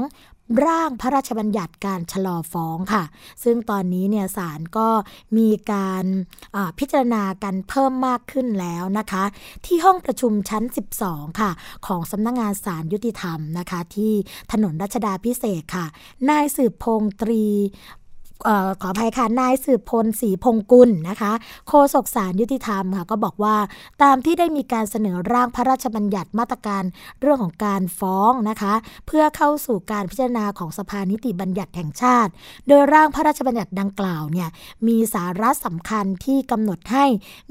[0.67, 3.05] ร่างพระราชบัญญัติการชะลอฟ้องค่ะ
[3.45, 4.89] ซึ่งตอนนี้เนี่ยศาลก็
[5.37, 6.05] มีการ
[6.79, 9.25] พิจารณากันเพิ่มมากขึ้นแล้วนะคะ
[9.67, 10.65] ที่ห้องประชุมชั้น
[11.03, 11.51] 12 ค่ะ
[11.87, 14.13] ของสำนักงงานศาลยุติธรรมนะคะ ที่
[14.53, 15.87] ถนนรัชดาพิเศษค่ะ
[16.29, 17.45] นายสืบพงตรี
[18.81, 21.33] ขออภัยค่ะนายสืบพลศรีพงกุลนะคะ
[21.69, 23.57] โฆษกสารยุติธรรมค่ะก็บอกว่า
[24.03, 26.83] ตามที่ได้มีการเสนอร่างพระราชบัญญัติมาตรการ
[27.21, 28.75] เรื่องของการฟ้องนะคะ
[29.07, 32.31] เพื่อเข้าสู่การพิจารณาของสภานิติบัญญัติแห่งชาติ
[32.69, 34.49] โดยร่างพระราชบัญญัติดังกล่าวเนี่ย
[34.87, 37.05] มีสาระสำคัญที่กำหนดให้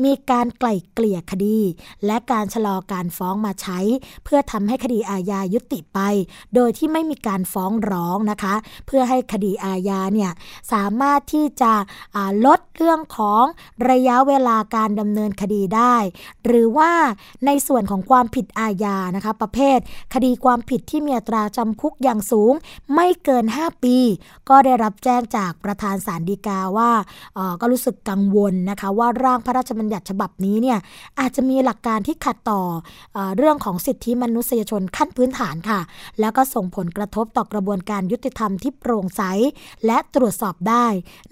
[0.03, 1.59] มีการไกล่เกลี่ยคดี
[2.05, 3.79] และการชะลอการฟ้องมาใช้
[4.23, 5.99] เพื่อทำให้คดีอาญายุติไป
[6.55, 8.55] โดยที่ไม่มีการฟ้องร้องนะคะ
[8.87, 10.31] เพื่อให้คดีอาญาเนี่ย
[10.71, 11.73] สาามารถที่จะ
[12.45, 13.43] ลดเรื่องของ
[13.89, 15.95] ระยะเวลาการดำเนินคดีได้
[16.45, 16.91] หรือว่า
[17.45, 19.79] ในส่วนของความผิดอาญานะคะประเภท
[20.13, 22.53] คดีความผิดที่มีอัตราจำคุกอย่างสูง
[22.95, 23.97] ไม่เกิน 5 ปี
[24.49, 26.91] ก็ได้รับแจ้งจากประธานศาลฎีกาว่า
[27.61, 30.79] ก็รู้สึกกังวลนะคะว่าร่างพระราชบัญญัติฉบับนี้เนี่ย
[31.19, 32.61] อาจจะมีหลักการที่ขัดต่อ
[33.17, 35.79] อเรื่องของสิทธิมนุษยชนขั้นพื้นฐานค่ะ
[36.19, 39.21] แล้วก็ส่งผลกระทบต่อกระบวนการยุติธรรมที่โปร่งใส
[39.85, 40.70] และตรวจสอบได้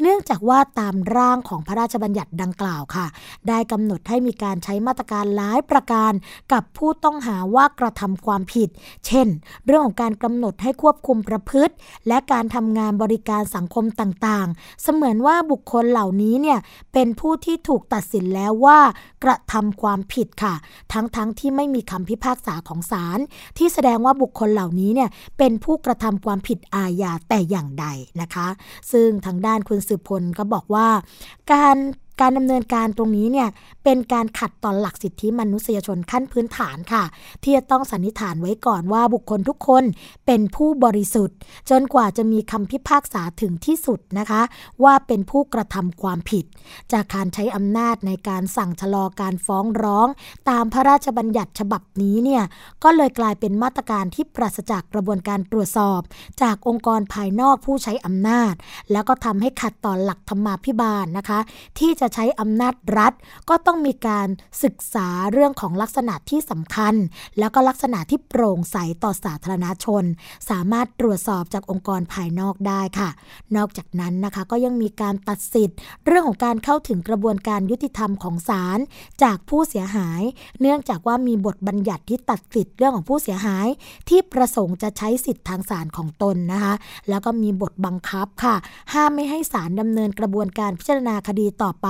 [0.01, 3.05] เนื่องจากว่าตามร่างของพระราชบัญญัติดังกล่าวค่ะ
[3.47, 6.13] ได้กำหนดให้มีการใช้มาตรการหลายประการ
[6.53, 8.69] กับผู้ต้องหาว่ากระทำความผิด
[9.05, 9.27] เช่น
[9.65, 11.73] เรื่องของการกำหนดให้ควบคุมประพฤติ
[12.07, 16.59] และการทำงานบริการสังคมต่างๆ เสมือนว่าบุคคลเหล่านี้เนี่ย
[16.93, 18.79] เป็นผู้ที่ถูกตัดสินแล้วว่า
[19.23, 20.55] กระทำความผิดค่ะ
[20.93, 23.19] ทั้งๆทที่ไม่มีคำพิพากษาของศาล
[23.57, 27.85] ที่แสดงว่าบุคคลเหล่านี้เนี่ยเป็นผู้กระทำความผิดอาญาแต่อย่างใด
[28.21, 28.47] นะคะ
[28.91, 30.87] ซึ่งทางด้านคุณสืบพลก็บอกว่า
[31.53, 31.77] การ
[32.21, 33.49] การดำเนินการตรงนี้เนี่ย
[33.83, 37.03] เป็นการขัดต่อหลักสิทธิมนุษยชนขั้นพื้นฐานค่ะ
[37.43, 39.83] ที่จะต้องสันนิษฐานไว้ก่อนว่าบุคคลทุกคน
[40.25, 41.37] เป็นผู้บริสุทธิ์
[41.69, 44.41] จนกว่าจะมีคำพิพากษาถึงที่สุดนะคะ
[44.83, 46.45] ว่าเป็นผู้กระทำความผิด
[46.93, 50.07] จากการใช้อำนาจในการสั่งชะลอการฟ้องร้อง
[50.49, 52.43] ตามพระราชบัญญัติฉบับนี้เนี่ย
[52.83, 56.01] ก็เลยกลายเป็นมาตรการที่ปราศจากกระบวนการตรวจสอบ
[56.41, 58.53] จากองค์กรภายนอกผู้ใช้อำนาจ
[58.91, 61.39] แล้วก็ทำให้ขัดต่อหลักธรรมาภิบาลนะคะ
[61.79, 63.13] ที่จะใช้อำนาจรัฐ
[63.49, 64.27] ก็ต้องมีการ
[64.63, 66.95] ศึกษาเรื่องของลักษณะที่สำคัญ
[67.39, 70.03] แล้วก็ลักษณะที่โปร่งใสต่อสาธารณชน
[70.49, 73.09] สามารถตรวจสอบจากองค์กรภายนอกได้ค่ะ
[73.55, 78.79] นอกจากนั้นนะคะก็ยังมีการตัดสิทธิ์ เรื่องของการเข้าถึงกระบวนการยุติธรรมของศาล
[79.23, 80.21] จากผู้เสียหาย
[80.61, 83.67] เนื่องจากว่ามีบทบัญญัติที่ตัดสิทธิ์เรื่องของผู้เสียหาย
[84.09, 86.73] ที่ประสงค์จะใช้สิทธิ์ทางศาลของตนนะคะ
[87.09, 88.55] แล้วก็มีบทบังคับค่ะ
[88.93, 91.87] ห้ามไม่ให้ศาลดำเนินกระบวนการพิจารณาคดีต่อไป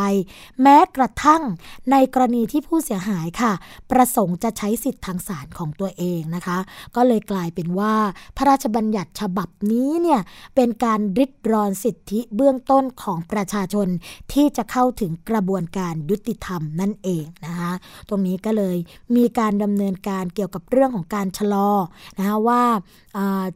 [0.62, 1.44] แม้กระทั่ง
[1.92, 3.54] ในกรณีที่ผู้เสียหายค่ะ
[3.92, 6.58] ประสงค์จะใช้สิทธิ์ทางศาลของตัวเองนะคะ
[6.96, 7.94] ก็เลยกลายเป็นว่า
[8.38, 10.22] พระราชบัญญัติฉบับนี้เนี่ย
[10.56, 13.88] เป็นการริดรอนสิทธิเบื้องต้นของประชาชน
[14.34, 17.72] ที่จะเข้าถึงกระบวนการยุติธรรมนั่นเองนะคะ
[18.10, 18.78] ตรงนี้ก็เลย
[19.16, 21.72] มีการดำเนินการเกี่ยวกับเรื่องของการชะลอ
[22.18, 22.64] นะคะว่า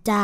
[0.10, 0.22] จะ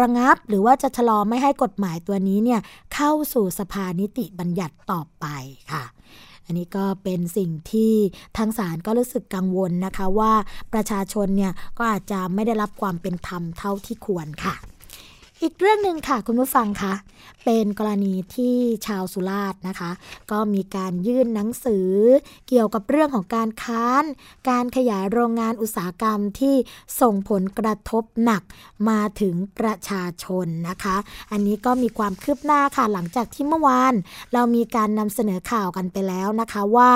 [0.00, 2.60] ระงับหรือว่าจะชะลอไม่ให้กฎหมายตัวนี้เนี่ย
[2.94, 5.26] เข้าสู่สภานิติบัญญัติต่อไป
[5.72, 5.84] ค่ะ
[6.46, 7.92] อันนี้ก็เป็นสิ่งที่
[8.36, 10.32] ทางศาลก็รู้สึกกังวลนะคะว่า
[10.72, 14.54] ประชาชนเนี่ยก็อาจจะไม่ได้รับความเป็นธรรมเท่าที่ควรค่ะ
[15.44, 16.94] อีกเรื่องหนึ่งค่ะคุณผู้ฟังคะ
[17.44, 19.90] เป็นกรณีที่ชาวสุราษฎร์นะคะ
[20.30, 21.88] ก็มีการยื่นหนังสือ
[22.48, 24.04] เกี่ยวกับเรื่องของการค้าน
[24.50, 26.54] การขยายโรงงานอุตสาหกรรมที่
[27.00, 28.42] ส่งผลกระทบหนัก
[28.88, 30.96] มาถึงประชาชนนะคะ
[31.32, 33.94] อันนี้ก็มีความคืบหน้าค่ะหลังจากที่เมื่อวาน
[34.32, 36.90] เรามีการนำเสนอข่าวกันไปแล้วนะคะว่า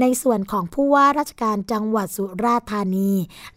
[0.00, 3.10] ในส่วนของผู้ว่าราชการจังหวัดสุราษฎร์ธานี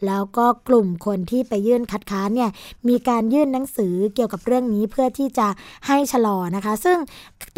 [0.06, 2.52] แล้วก็กลุ่มคนที่ไปยื่นคัดค้านเนี่ย
[2.88, 5.48] มีการยื่นหนังสือเกี่ยวกับกับเรื่องนี้เพื่อที่จะ
[5.88, 6.98] ให้ชะลอนะคะ ซึ่ง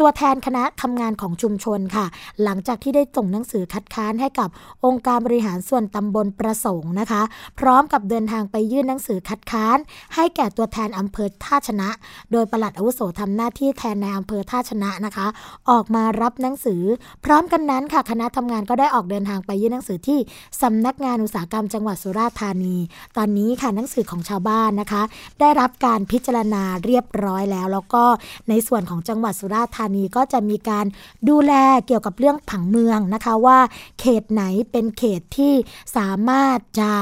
[0.00, 2.06] ตัวแทนคณะทำงานของชุมชนค่ะ
[2.42, 4.48] หลังจากที่ได้ส่งหนังสือคัดค้านให้กับ
[4.84, 7.22] องค์การบริหารส่วนตำบลประสงค์นะคะ
[7.58, 9.78] พร้อมกับเดินทางไปยื่นหนังสือคัดค้าน
[10.14, 11.88] ให้แก่ตัวแทนอำเภอท่าชนะ
[12.32, 15.26] โดยปลัดอาวุโสทำหน้าที่แทนในอำเภอท่าชนะนะคะ
[15.70, 16.82] ออกมารับหนังสือ
[17.24, 20.18] พร้อมกันนั้นค่ะคณะทำงานก็ได้ออกเดินทางไปยื่นหนังสือที่
[20.62, 22.76] สำนักงานอุตสาหกรรมจังหวัดสุราษฎร์ธานี
[23.16, 25.02] ตอนนี้ค่ะหนังสือของชาวบ้านนะคะ
[25.40, 28.04] ได้รับการพิจารณาเรียบร้อยแล้ว แล้วก็
[28.48, 30.86] ในส่วนของจังหวัดสุราษฎร์ธานีก็จะมีการ
[31.28, 31.52] ดูแล
[31.86, 33.58] เกี่ยวกับเรื่องผังเมืองนะคะว่า
[34.00, 35.54] เขตไหนเป็นเขตที่
[35.96, 36.92] สามารถจะ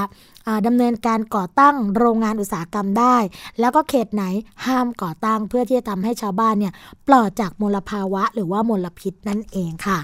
[0.66, 3.16] ดำเนินการก่อตั้งโรงงานอุตสาหกรรมได้
[3.60, 4.24] แล้วก็เขตไหน
[4.66, 6.72] ห้ามก่อตั้งเพื่อที่จะทำให้ชาวบ้านเนี่ย
[7.06, 9.98] ปลอดจากมลภาวะหรือว่ามลพิษนั่นเองค่ะ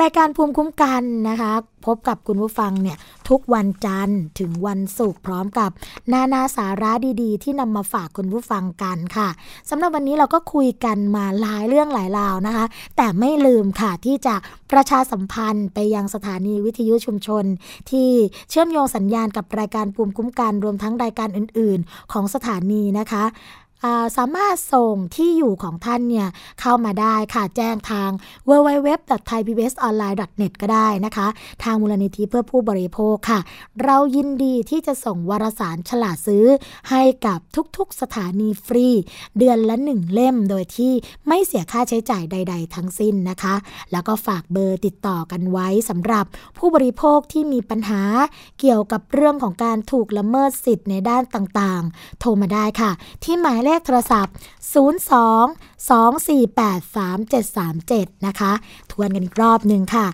[0.00, 1.52] รายการภูมิคุ้มกันนะคะ
[1.86, 2.96] พบกับคุณผู้ฟังเนี่ย
[3.28, 5.70] ทุกวันจันทร์ถึงวันศุกร์พร้อมกับ
[6.12, 9.28] นานาสาระดีๆ ที่นำมาฝากคุณผู้ฟังกันค่ะ
[9.70, 12.64] สำหรับวันนี้เราก็คุยกันมาหลายเรื่องหลายราวนะคะ
[12.96, 14.34] แต่ไม่ลืมค่ะที่จะ
[14.72, 17.44] ประชาสัมพันธ์ไปยังสถานีวิทยุชุมชน
[17.90, 18.10] ที่
[18.50, 23.24] เชื่อมโยงสัญญาณกับรายการภูมิคุ้มกันรวมทั้งรายการอื่น ๆ ของสถานีนะคะ
[24.16, 26.28] สามารถส่งที่อยู่ของท่านเนี่ย
[26.60, 28.10] เข้ามาได้ค่ะแจ้งทาง
[28.48, 31.26] www.thaipbsonline.net ก็ได้นะคะ
[31.64, 33.40] ทางมูลนิธิเพื่อผู้บริโภคค่ะ
[33.84, 36.44] เรายินดีที่จะส่งวารสารฉลาดซื้อ
[36.90, 37.38] ให้กับ
[37.76, 38.88] ทุกๆสถานีฟรี
[39.38, 40.92] เดือนละหนึ่งเล่มโดยที่
[41.28, 43.54] ไม่เสียค่าใช้จ่ายใด ๆ ทั้งสิ้นนะคะ
[43.92, 46.24] แล้วก็ฝากเบอร์ติดต่อกันไว้สำหรับ
[46.58, 48.02] ผู้บริโภคที่มีปัญหา
[48.60, 52.90] เกี่ยวกับเรื่องของการถูกละเมิดสิทธิ์ในด้านต่างๆ โทรมาได้ค่ะ
[53.24, 54.34] ที่หมายเลขขโทรศัพท์
[54.72, 54.74] 02
[55.88, 58.52] 248 3737 นะคะ
[58.90, 60.06] ทวนกันอีกรอบหนึ่งค่ะ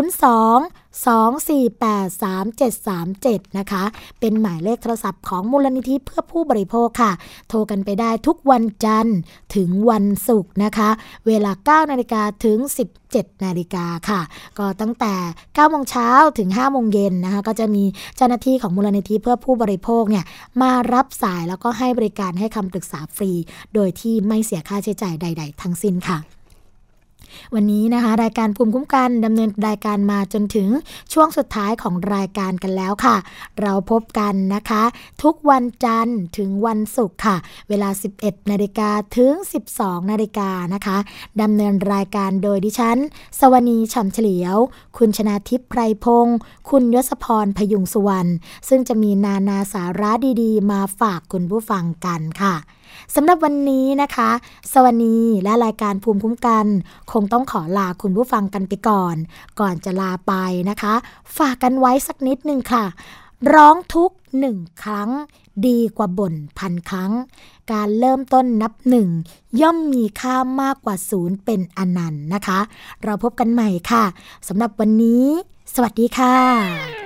[0.00, 3.84] 02 2483737 นะคะ
[4.20, 7.12] เป็นหมายเลขโทรศัพท์ของมูลนิธิเพื่อผู้บริโภคค่ะ
[7.48, 9.18] โทรกันไปได้ทุกวันจันทร์
[9.54, 10.88] ถึงวันศุกร์นะคะ
[11.26, 11.52] เวลา
[11.84, 12.58] 9 นาฬิกาถึง
[13.02, 14.20] 17 นาฬิกาค่ะ
[14.58, 17.84] ก็ตั้งแต่ 9 โมงเช้าถึง 5 โมงเย็นนะคะ ก็จะมี
[18.16, 20.24] เจ้าหน้าที่ของมูลนิธิเพื่อผู้บริโภคเนี่ย
[20.62, 23.32] มารับสายแล้วก็ให้บริการให้คำปรึกษาฟรี
[23.74, 26.18] โดยที่ไม่เสียค่าใช้จ่ายใด ๆ ทั้งสิ้นค่ะ
[27.54, 30.68] วันนี้นะคะ รายการภูมิคุ้มกันดำเนินรายการมาจนถึง
[31.12, 33.16] ช่วงสุดท้ายของรายการกันแล้วค่ะ
[33.60, 34.82] เราพบกันนะคะ
[35.22, 37.36] ทุกวันจันทร์ถึงวันศุกร์ค่ะ
[37.68, 37.88] เวลา
[38.20, 39.32] 11นาฬิกาถึง
[39.72, 40.96] 12นาฬิกานะคะ
[41.42, 42.98] ดำเนินรายการโดยดิฉัน
[43.38, 44.56] สวนีฉ่ำเฉลียว
[44.98, 46.36] คุณชนาทิพย์ไพรพงศ์
[46.70, 48.30] คุณยศพรพยุงสุวรรณ
[48.68, 50.10] ซึ่งจะมีนานาสาระ
[50.42, 52.54] ดีๆ มาฝากคุณผู้ฟังกันค่ะ
[53.14, 54.30] สำหรับวันนี้นะคะ
[54.72, 56.66] สวัสดีและรายการภูมิคุ้มกัน
[57.12, 59.16] คงต้องขอลาคุณผู้ฟังกันไปก่อน
[59.60, 60.32] ก่อนจะลาไป
[60.70, 60.94] นะคะ
[61.36, 62.84] ฝากกันไว้สักนิดนึงค่ะ
[63.52, 65.10] ร้องทุกหนึ่งครั้ง
[65.66, 67.12] ดีกว่าบ่นพันครั้ง
[67.72, 69.08] การเริ่มต้นนับหนึ่ง
[69.60, 72.58] ย่อมมีค่ามากกว่าศูนย์เป็นอนันต์นะคะ
[73.04, 74.04] เราพบกันใหม่ค่ะ
[74.48, 75.24] สำหรับวันนี้
[75.74, 77.05] สวัสดีค่ะ